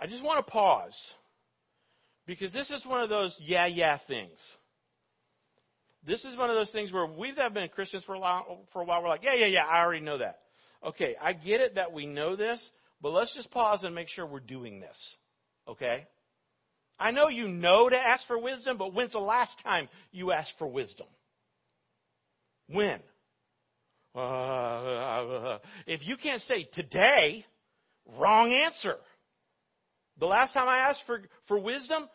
[0.00, 0.94] I just want to pause
[2.26, 4.38] because this is one of those yeah, yeah things.
[6.06, 8.84] This is one of those things where we've been Christians for a while, for a
[8.84, 9.02] while.
[9.02, 10.40] We're like, yeah, yeah, yeah, I already know that.
[10.86, 12.62] Okay, I get it that we know this,
[13.04, 14.96] but let's just pause and make sure we're doing this.
[15.68, 16.06] Okay?
[16.98, 20.54] I know you know to ask for wisdom, but when's the last time you asked
[20.58, 21.06] for wisdom?
[22.66, 23.00] When?
[24.14, 27.44] Uh, if you can't say today,
[28.18, 28.94] wrong answer.
[30.18, 32.08] The last time I asked for, for wisdom,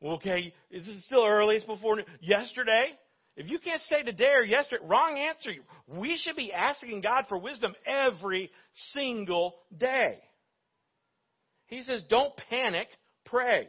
[0.00, 2.90] okay, is this is still early, it's before yesterday.
[3.36, 5.50] If you can't say today or yesterday, wrong answer.
[5.88, 8.52] We should be asking God for wisdom every
[8.92, 10.20] single day.
[11.66, 12.88] He says, don't panic,
[13.24, 13.68] pray.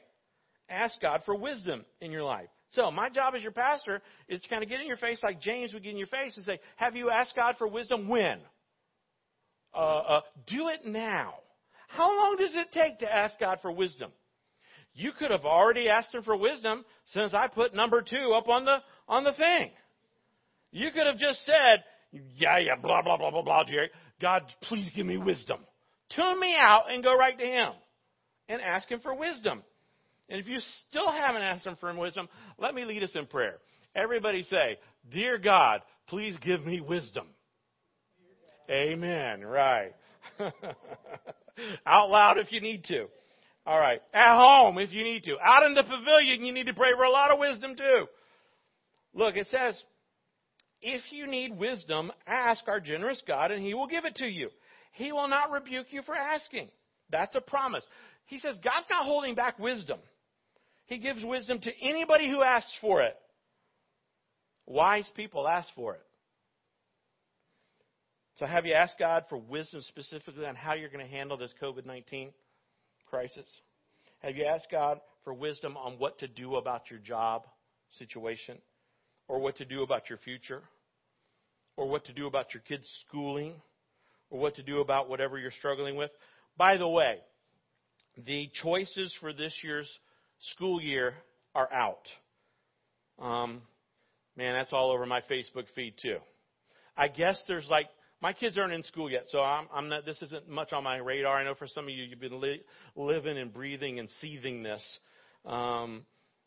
[0.69, 2.49] Ask God for wisdom in your life.
[2.71, 5.39] So, my job as your pastor is to kind of get in your face like
[5.39, 8.09] James would get in your face and say, Have you asked God for wisdom?
[8.09, 8.39] When?
[9.73, 11.35] Uh, uh, do it now.
[11.87, 14.11] How long does it take to ask God for wisdom?
[14.93, 16.83] You could have already asked him for wisdom
[17.13, 18.77] since I put number two up on the
[19.07, 19.71] on the thing.
[20.71, 23.89] You could have just said, Yeah, yeah, blah, blah, blah, blah, blah, Jerry.
[24.21, 25.59] God, please give me wisdom.
[26.15, 27.71] Tune me out and go right to him
[28.49, 29.63] and ask him for wisdom.
[30.29, 32.27] And if you still haven't asked him for wisdom,
[32.57, 33.57] let me lead us in prayer.
[33.95, 34.77] Everybody say,
[35.11, 37.27] Dear God, please give me wisdom.
[38.69, 39.45] Amen.
[39.45, 39.93] Right.
[41.85, 43.07] Out loud if you need to.
[43.65, 44.01] All right.
[44.13, 45.37] At home if you need to.
[45.43, 48.05] Out in the pavilion, you need to pray for a lot of wisdom too.
[49.13, 49.75] Look, it says,
[50.81, 54.49] if you need wisdom, ask our generous God and he will give it to you.
[54.91, 56.69] He will not rebuke you for asking.
[57.09, 57.83] That's a promise.
[58.27, 59.99] He says God's not holding back wisdom.
[60.85, 63.15] He gives wisdom to anybody who asks for it.
[64.65, 66.01] Wise people ask for it.
[68.39, 71.53] So, have you asked God for wisdom specifically on how you're going to handle this
[71.61, 72.31] COVID 19
[73.09, 73.47] crisis?
[74.19, 77.43] Have you asked God for wisdom on what to do about your job
[77.97, 78.57] situation?
[79.27, 80.61] Or what to do about your future?
[81.75, 83.53] Or what to do about your kids' schooling?
[84.29, 86.11] Or what to do about whatever you're struggling with?
[86.57, 87.17] By the way,
[88.25, 89.89] the choices for this year's
[90.53, 91.13] school year
[91.53, 92.07] are out.
[93.19, 93.61] Um,
[94.35, 96.17] man, that's all over my Facebook feed too.
[96.95, 97.87] I guess there's like
[98.21, 100.05] my kids aren't in school yet, so I'm, I'm not.
[100.05, 101.37] This isn't much on my radar.
[101.37, 102.63] I know for some of you, you've been li-
[102.95, 104.83] living and breathing and seething this.
[105.45, 106.05] Um,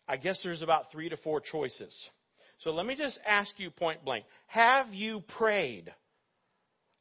[0.09, 1.95] I guess there's about three to four choices.
[2.65, 5.93] So let me just ask you point blank: Have you prayed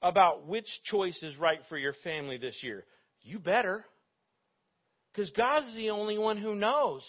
[0.01, 2.86] about which choice is right for your family this year?
[3.22, 3.84] You better,
[5.14, 7.03] because God is the only one who knows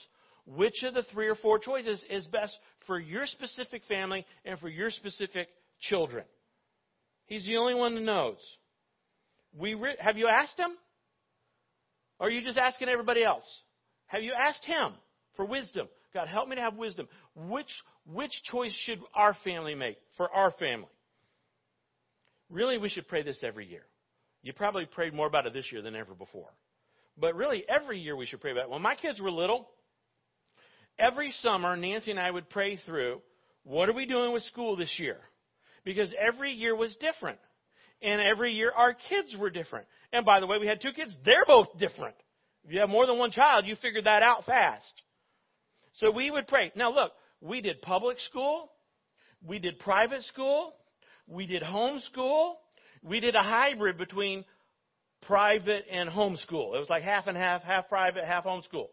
[0.47, 4.69] which of the three or four choices is best for your specific family and for
[4.69, 5.49] your specific
[5.81, 6.25] children.
[7.27, 8.39] He's the only one who knows.
[9.57, 10.71] We re- have you asked him?
[12.19, 13.45] Or are you just asking everybody else?
[14.07, 14.93] Have you asked him
[15.37, 15.89] for wisdom?
[16.13, 17.07] God, help me to have wisdom.
[17.37, 17.71] Which,
[18.05, 20.89] which choice should our family make for our family?
[22.51, 23.87] Really, we should pray this every year.
[24.43, 26.51] You probably prayed more about it this year than ever before.
[27.21, 28.71] But really, every year we should pray about it.
[28.71, 29.69] When my kids were little,
[30.99, 33.21] every summer, Nancy and I would pray through
[33.65, 35.19] what are we doing with school this year?
[35.85, 37.39] because every year was different.
[38.03, 39.87] And every year our kids were different.
[40.13, 42.17] And by the way, we had two kids, they're both different.
[42.65, 44.93] If you have more than one child, you figure that out fast.
[45.97, 46.73] So we would pray.
[46.75, 48.71] Now look, we did public school,
[49.47, 50.75] we did private school,
[51.27, 52.55] we did homeschool,
[53.03, 54.45] we did a hybrid between
[55.23, 56.75] private and homeschool.
[56.75, 58.89] It was like half and half, half private, half homeschool.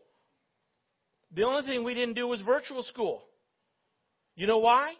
[1.36, 3.24] The only thing we didn't do was virtual school.
[4.36, 4.94] You know why?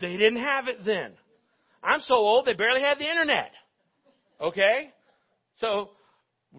[0.00, 1.12] They didn't have it then.
[1.82, 3.50] I'm so old, they barely had the internet.
[4.40, 4.90] Okay?
[5.58, 5.90] So,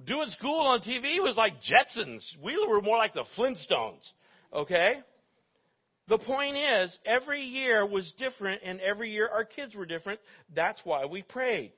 [0.06, 2.24] doing school on TV was like Jetsons.
[2.44, 4.04] We were more like the Flintstones.
[4.54, 4.96] Okay?
[6.10, 10.20] The point is, every year was different, and every year our kids were different.
[10.54, 11.72] That's why we prayed.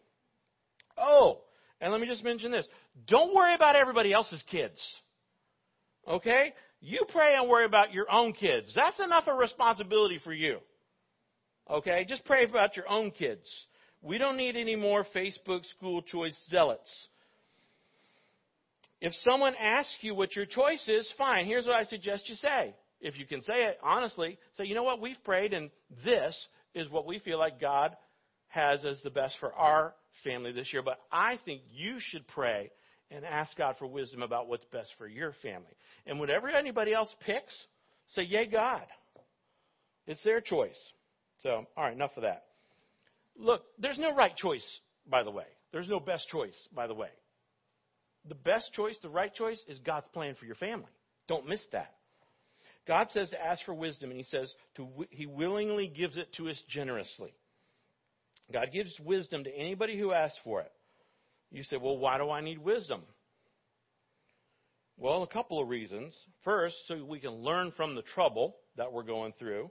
[1.82, 2.68] And let me just mention this.
[3.08, 4.80] Don't worry about everybody else's kids.
[6.08, 6.54] Okay?
[6.82, 8.72] You pray and worry about your own kids.
[8.76, 10.60] That's enough of responsibility for you.
[11.70, 12.06] Okay?
[12.08, 13.48] Just pray about your own kids.
[14.02, 16.92] We don't need any more Facebook school choice zealots.
[19.02, 21.46] If someone asks you what your choice is, fine.
[21.46, 22.76] Here's what I suggest you say.
[23.02, 25.70] If you can say it honestly, say, you know what, we've prayed, and
[26.04, 26.36] this
[26.74, 27.96] is what we feel like God
[28.48, 30.82] has as the best for our family this year.
[30.82, 32.72] But I think you should pray
[33.12, 35.76] and ask God for wisdom about what's best for your family.
[36.06, 37.56] And whatever anybody else picks,
[38.14, 38.86] say, Yay, God.
[40.08, 40.80] It's their choice.
[41.44, 42.46] So, all right, enough of that.
[43.38, 44.66] Look, there's no right choice,
[45.10, 45.46] by the way.
[45.72, 47.10] There's no best choice, by the way.
[48.28, 50.92] The best choice, the right choice, is God's plan for your family.
[51.28, 51.94] Don't miss that.
[52.88, 56.50] God says to ask for wisdom, and He says to, He willingly gives it to
[56.50, 57.34] us generously.
[58.52, 60.72] God gives wisdom to anybody who asks for it.
[61.52, 63.02] You say, well, why do I need wisdom?
[64.98, 66.16] Well, a couple of reasons.
[66.44, 69.70] First, so we can learn from the trouble that we're going through.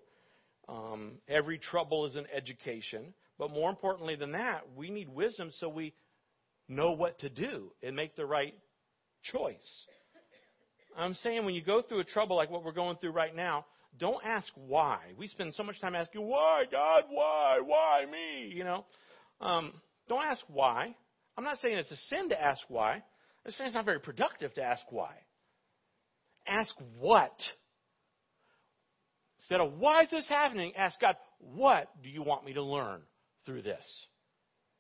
[0.69, 3.15] Um, every trouble is an education.
[3.39, 5.95] But more importantly than that, we need wisdom so we
[6.69, 8.55] know what to do and make the right
[9.23, 9.87] choice.
[10.97, 13.67] I'm saying when you go through a trouble like what we're going through right now,
[13.99, 14.99] don't ask why.
[15.19, 18.53] We spend so much time asking, why, God, why, why me?
[18.55, 18.85] You know,
[19.41, 19.73] um,
[20.09, 20.95] don't ask why.
[21.37, 23.03] I'm not saying it's a sin to ask why.
[23.47, 25.15] I'm saying it's not very productive to ask why.
[26.47, 27.33] Ask what
[29.45, 30.73] Instead of, why is this happening?
[30.75, 33.03] Ask God, what do you want me to learn
[33.45, 33.85] through this?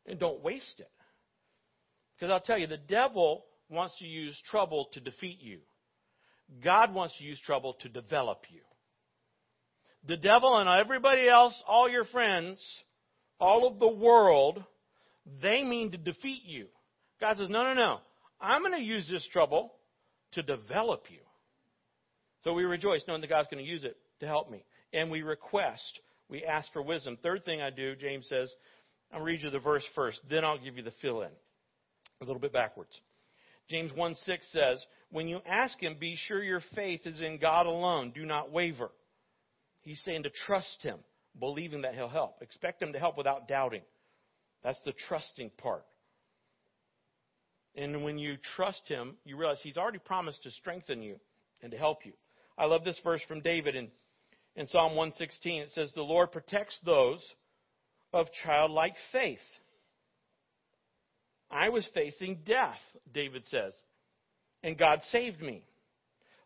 [0.06, 0.90] And don't waste it.
[2.16, 5.58] Because I'll tell you, the devil wants to use trouble to defeat you.
[6.62, 8.60] God wants to use trouble to develop you.
[10.06, 12.62] The devil and everybody else, all your friends,
[13.40, 14.62] all of the world,
[15.42, 16.66] they mean to defeat you.
[17.20, 17.98] God says, no, no, no.
[18.40, 19.72] I'm going to use this trouble
[20.32, 21.20] to develop you.
[22.42, 24.64] So we rejoice knowing that God's going to use it to help me.
[24.92, 27.16] And we request, we ask for wisdom.
[27.22, 28.52] Third thing I do, James says,
[29.12, 31.30] I'll read you the verse first, then I'll give you the fill in.
[32.20, 32.90] A little bit backwards.
[33.70, 37.66] James 1 6 says, When you ask him, be sure your faith is in God
[37.66, 38.12] alone.
[38.14, 38.90] Do not waver.
[39.84, 40.98] He's saying to trust him,
[41.38, 42.40] believing that he'll help.
[42.40, 43.82] Expect him to help without doubting.
[44.62, 45.84] That's the trusting part.
[47.76, 51.16] And when you trust him, you realize he's already promised to strengthen you
[51.60, 52.12] and to help you.
[52.56, 53.88] I love this verse from David in
[54.56, 57.22] In Psalm 116, it says, The Lord protects those
[58.12, 59.38] of childlike faith.
[61.50, 62.78] I was facing death,
[63.12, 63.72] David says,
[64.62, 65.66] and God saved me.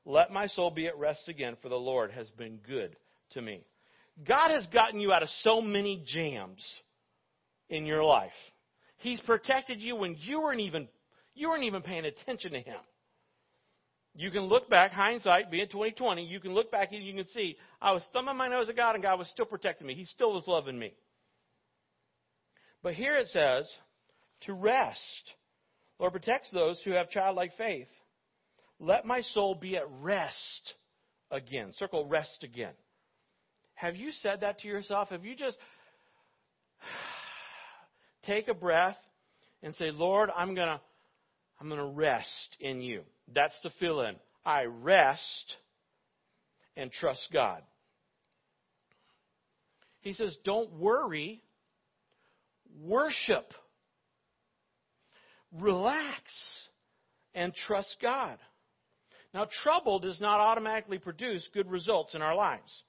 [0.04, 2.96] Let my soul be at rest again, for the Lord has been good
[3.32, 3.64] to me.
[4.26, 6.64] God has gotten you out of so many jams
[7.68, 8.32] in your life.
[8.98, 10.88] He's protected you when you weren't even
[11.34, 12.80] you weren't even paying attention to him.
[14.16, 17.56] You can look back, hindsight being 2020, you can look back and you can see
[17.80, 19.94] I was thumbing my nose at God and God was still protecting me.
[19.94, 20.94] He still was loving me.
[22.82, 23.70] But here it says
[24.42, 25.34] to rest.
[26.00, 27.88] Lord protects those who have childlike faith.
[28.80, 30.74] Let my soul be at rest
[31.30, 31.72] again.
[31.76, 32.72] Circle rest again.
[33.78, 35.10] Have you said that to yourself?
[35.10, 35.56] Have you just
[38.26, 38.96] take a breath
[39.62, 40.80] and say, Lord, I'm going to
[41.60, 43.02] I'm going to rest in you.
[43.32, 44.16] That's the fill in.
[44.44, 45.56] I rest
[46.76, 47.62] and trust God.
[50.00, 51.42] He says, don't worry,
[52.80, 53.52] worship.
[55.52, 56.22] Relax
[57.34, 58.38] and trust God.
[59.34, 62.82] Now, trouble does not automatically produce good results in our lives.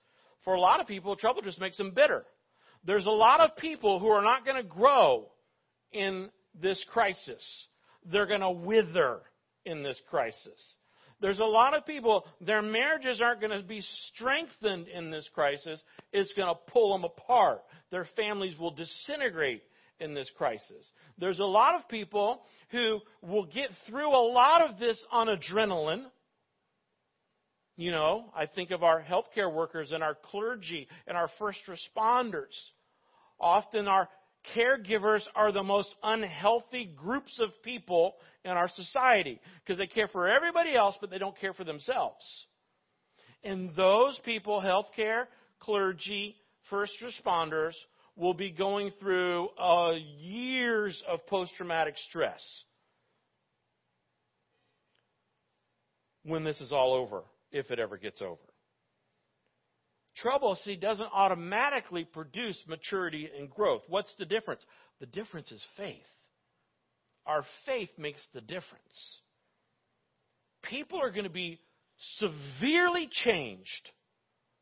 [0.43, 2.25] For a lot of people, trouble just makes them bitter.
[2.85, 5.27] There's a lot of people who are not going to grow
[5.91, 6.29] in
[6.59, 7.43] this crisis.
[8.05, 9.19] They're going to wither
[9.65, 10.75] in this crisis.
[11.21, 15.81] There's a lot of people, their marriages aren't going to be strengthened in this crisis.
[16.13, 17.61] It's going to pull them apart.
[17.91, 19.63] Their families will disintegrate
[19.99, 20.89] in this crisis.
[21.17, 26.05] There's a lot of people who will get through a lot of this on adrenaline.
[27.79, 32.53] You know, I think of our healthcare workers and our clergy and our first responders.
[33.39, 34.09] Often our
[34.53, 40.27] caregivers are the most unhealthy groups of people in our society because they care for
[40.27, 42.25] everybody else, but they don't care for themselves.
[43.45, 45.27] And those people, healthcare,
[45.61, 46.35] clergy,
[46.69, 47.75] first responders,
[48.17, 52.41] will be going through uh, years of post traumatic stress
[56.23, 58.41] when this is all over, if it ever gets over.
[60.17, 63.81] Trouble, see, doesn't automatically produce maturity and growth.
[63.87, 64.61] What's the difference?
[64.99, 66.03] The difference is faith.
[67.25, 69.17] Our faith makes the difference.
[70.63, 71.59] People are going to be
[72.17, 73.89] severely changed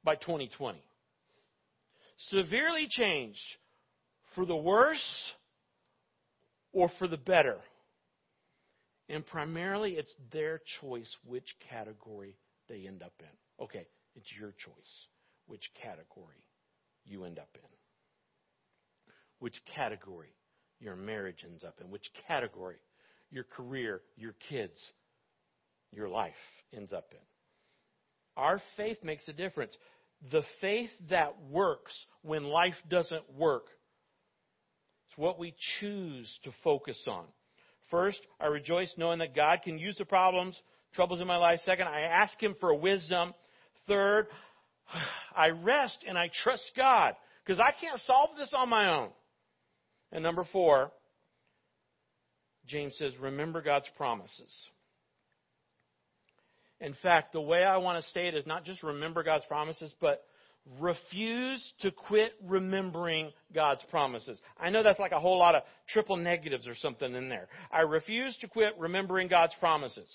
[0.04, 0.80] by 2020.
[2.30, 3.40] Severely changed
[4.36, 5.34] for the worse
[6.72, 7.58] or for the better.
[9.10, 12.36] And primarily, it's their choice which category
[12.70, 13.64] they end up in.
[13.64, 15.08] Okay, it's your choice
[15.48, 16.44] which category
[17.06, 20.34] you end up in, which category
[20.80, 22.78] your marriage ends up in, which category
[23.32, 24.78] your career, your kids,
[25.92, 26.34] your life
[26.76, 27.18] ends up in.
[28.36, 29.76] Our faith makes a difference.
[30.32, 33.66] The faith that works when life doesn't work
[35.10, 37.26] is what we choose to focus on.
[37.90, 40.56] First, I rejoice knowing that God can use the problems,
[40.98, 41.62] troubles in my life.
[41.64, 43.34] Second, I ask Him for wisdom.
[43.88, 44.28] Third,
[45.36, 47.14] I rest and I trust God
[47.46, 49.10] because I can't solve this on my own.
[50.12, 50.92] And number four,
[52.68, 54.54] James says, remember God's promises.
[56.82, 59.94] In fact, the way I want to state it is not just remember God's promises,
[60.02, 60.24] but
[60.80, 64.40] refuse to quit remembering God's promises.
[64.60, 67.48] I know that's like a whole lot of triple negatives or something in there.
[67.72, 70.10] I refuse to quit remembering God's promises.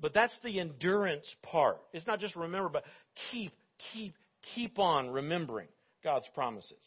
[0.00, 1.78] But that's the endurance part.
[1.92, 2.84] It's not just remember, but
[3.30, 3.52] keep,
[3.92, 4.14] keep,
[4.54, 5.68] keep on remembering
[6.04, 6.78] God's promises.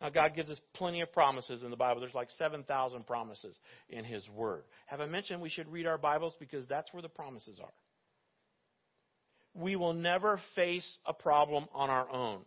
[0.00, 2.00] Now, God gives us plenty of promises in the Bible.
[2.00, 3.56] There's like 7,000 promises
[3.90, 4.62] in His Word.
[4.86, 7.72] Have I mentioned we should read our Bibles because that's where the promises are?
[9.54, 12.40] We will never face a problem on our own.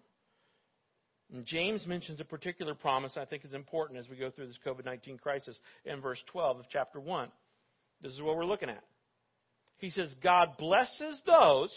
[1.45, 4.85] James mentions a particular promise I think is important as we go through this COVID
[4.85, 7.29] 19 crisis in verse 12 of chapter 1.
[8.01, 8.83] This is what we're looking at.
[9.83, 11.69] He says, God blesses those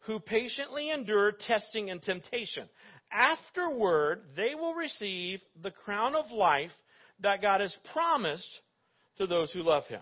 [0.00, 2.64] who patiently endure testing and temptation.
[3.12, 6.72] Afterward, they will receive the crown of life
[7.20, 8.48] that God has promised
[9.18, 10.00] to those who love Him.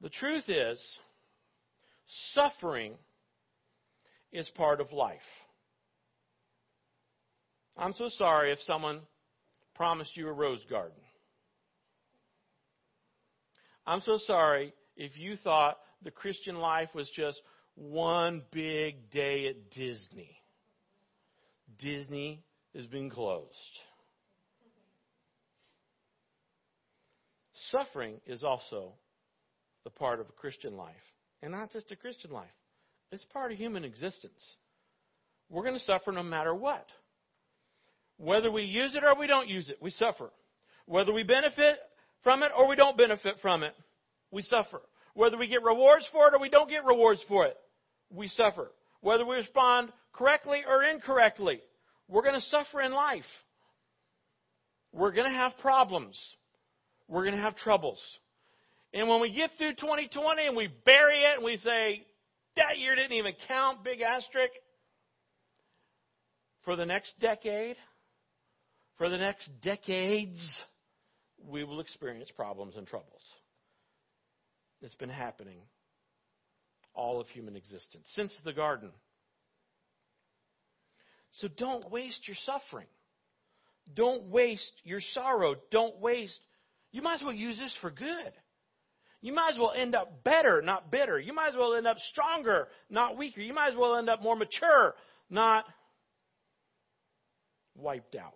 [0.00, 0.82] The truth is,
[2.32, 2.94] suffering
[4.32, 5.18] is part of life.
[7.76, 9.00] I'm so sorry if someone
[9.74, 10.96] promised you a rose garden.
[13.86, 17.40] I'm so sorry if you thought the Christian life was just
[17.76, 20.36] one big day at Disney.
[21.78, 22.42] Disney
[22.74, 23.46] has been closed.
[27.70, 28.92] Suffering is also
[29.84, 30.94] the part of a Christian life.
[31.42, 32.46] And not just a Christian life,
[33.12, 34.44] it's part of human existence.
[35.48, 36.86] we're going to suffer no matter what.
[38.16, 40.30] Whether we use it or we don't use it, we suffer.
[40.86, 41.78] Whether we benefit
[42.24, 43.74] from it or we don't benefit from it,
[44.30, 44.80] we suffer.
[45.14, 47.56] Whether we get rewards for it or we don't get rewards for it,
[48.10, 48.70] we suffer.
[49.00, 51.60] Whether we respond correctly or incorrectly,
[52.08, 53.24] we're going to suffer in life.
[54.92, 56.18] We're going to have problems.
[57.08, 58.00] We're going to have troubles.
[58.94, 62.06] And when we get through 2020 and we bury it and we say,
[62.56, 64.52] that year didn't even count, big asterisk,
[66.64, 67.76] for the next decade,
[68.96, 70.38] for the next decades,
[71.46, 73.22] we will experience problems and troubles.
[74.80, 75.58] It's been happening
[76.94, 78.90] all of human existence since the garden.
[81.32, 82.86] So don't waste your suffering.
[83.94, 85.54] Don't waste your sorrow.
[85.70, 86.38] Don't waste.
[86.92, 88.32] You might as well use this for good.
[89.20, 91.18] You might as well end up better, not bitter.
[91.18, 93.40] You might as well end up stronger, not weaker.
[93.40, 94.94] You might as well end up more mature,
[95.28, 95.64] not
[97.74, 98.34] wiped out.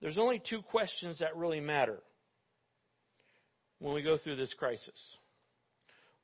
[0.00, 2.00] There's only two questions that really matter
[3.78, 5.16] when we go through this crisis.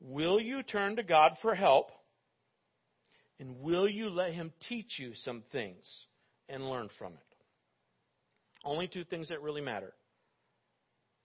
[0.01, 1.91] Will you turn to God for help?
[3.39, 5.85] And will you let Him teach you some things
[6.49, 7.19] and learn from it?
[8.65, 9.93] Only two things that really matter.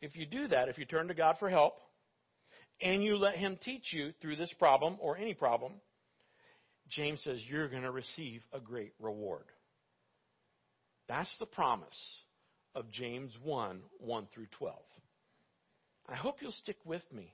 [0.01, 1.73] If you do that, if you turn to God for help,
[2.81, 5.73] and you let Him teach you through this problem or any problem,
[6.89, 9.45] James says you're going to receive a great reward.
[11.07, 11.87] That's the promise
[12.75, 14.75] of James 1 1 through 12.
[16.09, 17.33] I hope you'll stick with me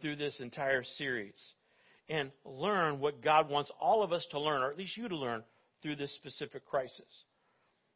[0.00, 1.34] through this entire series
[2.08, 5.16] and learn what God wants all of us to learn, or at least you to
[5.16, 5.42] learn,
[5.82, 7.00] through this specific crisis.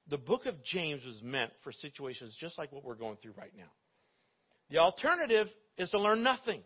[0.08, 3.52] The book of James was meant for situations just like what we're going through right
[3.56, 3.70] now.
[4.70, 6.62] The alternative is to learn nothing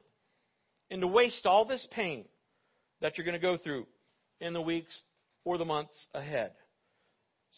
[0.91, 2.25] and to waste all this pain
[3.01, 3.87] that you're going to go through
[4.41, 4.93] in the weeks
[5.45, 6.53] or the months ahead.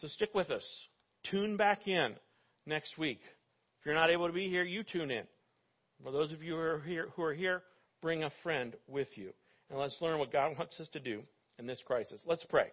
[0.00, 0.64] So stick with us.
[1.30, 2.14] Tune back in
[2.66, 3.20] next week.
[3.80, 5.24] If you're not able to be here, you tune in.
[6.04, 7.62] For those of you who are here, who are here
[8.02, 9.30] bring a friend with you.
[9.70, 11.22] And let's learn what God wants us to do
[11.58, 12.20] in this crisis.
[12.26, 12.68] Let's pray.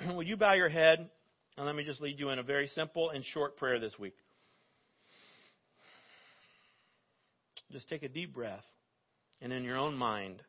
[0.06, 1.10] Will you bow your head
[1.58, 4.14] and let me just lead you in a very simple and short prayer this week?
[7.70, 8.64] Just take a deep breath
[9.42, 10.42] and in your own mind,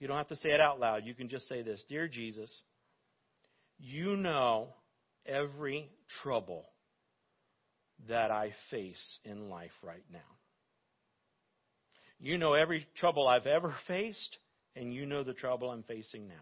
[0.00, 1.04] you don't have to say it out loud.
[1.04, 2.50] You can just say this Dear Jesus,
[3.78, 4.68] you know
[5.26, 5.90] every
[6.22, 6.64] trouble
[8.08, 10.18] that I face in life right now.
[12.20, 14.36] You know every trouble I've ever faced,
[14.76, 16.34] and you know the trouble I'm facing now.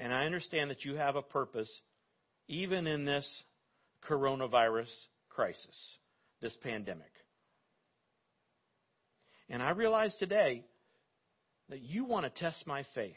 [0.00, 1.70] And I understand that you have a purpose
[2.48, 3.26] even in this
[4.08, 4.90] coronavirus
[5.30, 5.76] crisis,
[6.40, 7.10] this pandemic.
[9.48, 10.64] And I realize today
[11.68, 13.12] that you want to test my faith.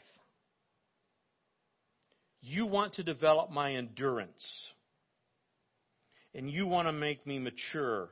[2.40, 4.44] You want to develop my endurance.
[6.34, 8.10] And you want to make me mature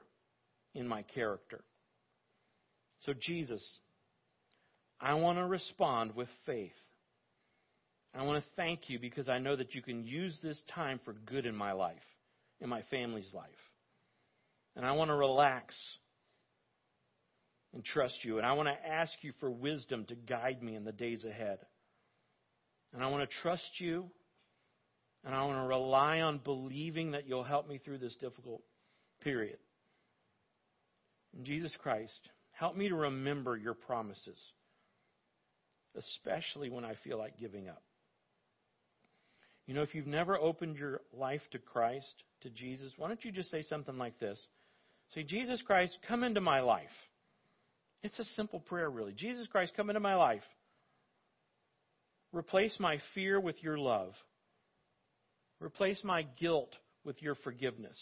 [0.74, 1.62] in my character.
[3.00, 3.62] So, Jesus,
[5.00, 6.72] I want to respond with faith.
[8.14, 11.12] I want to thank you because I know that you can use this time for
[11.12, 11.96] good in my life,
[12.60, 13.44] in my family's life.
[14.74, 15.74] And I want to relax
[17.74, 18.38] and trust you.
[18.38, 21.58] And I want to ask you for wisdom to guide me in the days ahead.
[22.94, 24.06] And I want to trust you.
[25.26, 28.62] And I want to rely on believing that you'll help me through this difficult
[29.22, 29.58] period.
[31.36, 32.20] In Jesus Christ,
[32.52, 34.38] help me to remember your promises,
[35.96, 37.82] especially when I feel like giving up.
[39.66, 43.32] You know, if you've never opened your life to Christ, to Jesus, why don't you
[43.32, 44.40] just say something like this?
[45.12, 46.86] Say, Jesus Christ, come into my life.
[48.04, 49.12] It's a simple prayer, really.
[49.12, 50.44] Jesus Christ, come into my life.
[52.32, 54.12] Replace my fear with your love.
[55.60, 57.96] Replace my guilt with your forgiveness.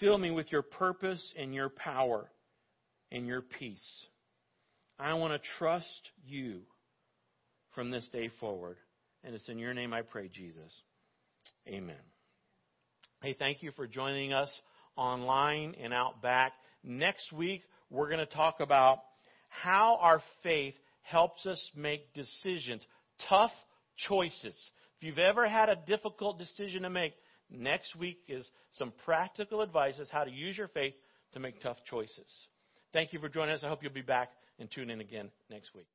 [0.00, 2.30] Fill me with your purpose and your power
[3.10, 4.04] and your peace.
[4.98, 6.60] I want to trust you
[7.74, 8.76] from this day forward.
[9.24, 10.72] And it's in your name I pray, Jesus.
[11.68, 11.94] Amen.
[13.22, 14.50] Hey, thank you for joining us
[14.96, 16.52] online and out back.
[16.82, 18.98] Next week, we're going to talk about
[19.48, 22.82] how our faith helps us make decisions,
[23.28, 23.52] tough
[24.08, 24.56] choices.
[25.02, 27.14] If you've ever had a difficult decision to make,
[27.50, 28.48] next week is
[28.78, 30.94] some practical advice as how to use your faith
[31.32, 32.28] to make tough choices.
[32.92, 33.64] Thank you for joining us.
[33.64, 34.30] I hope you'll be back
[34.60, 35.88] and tune in again next week.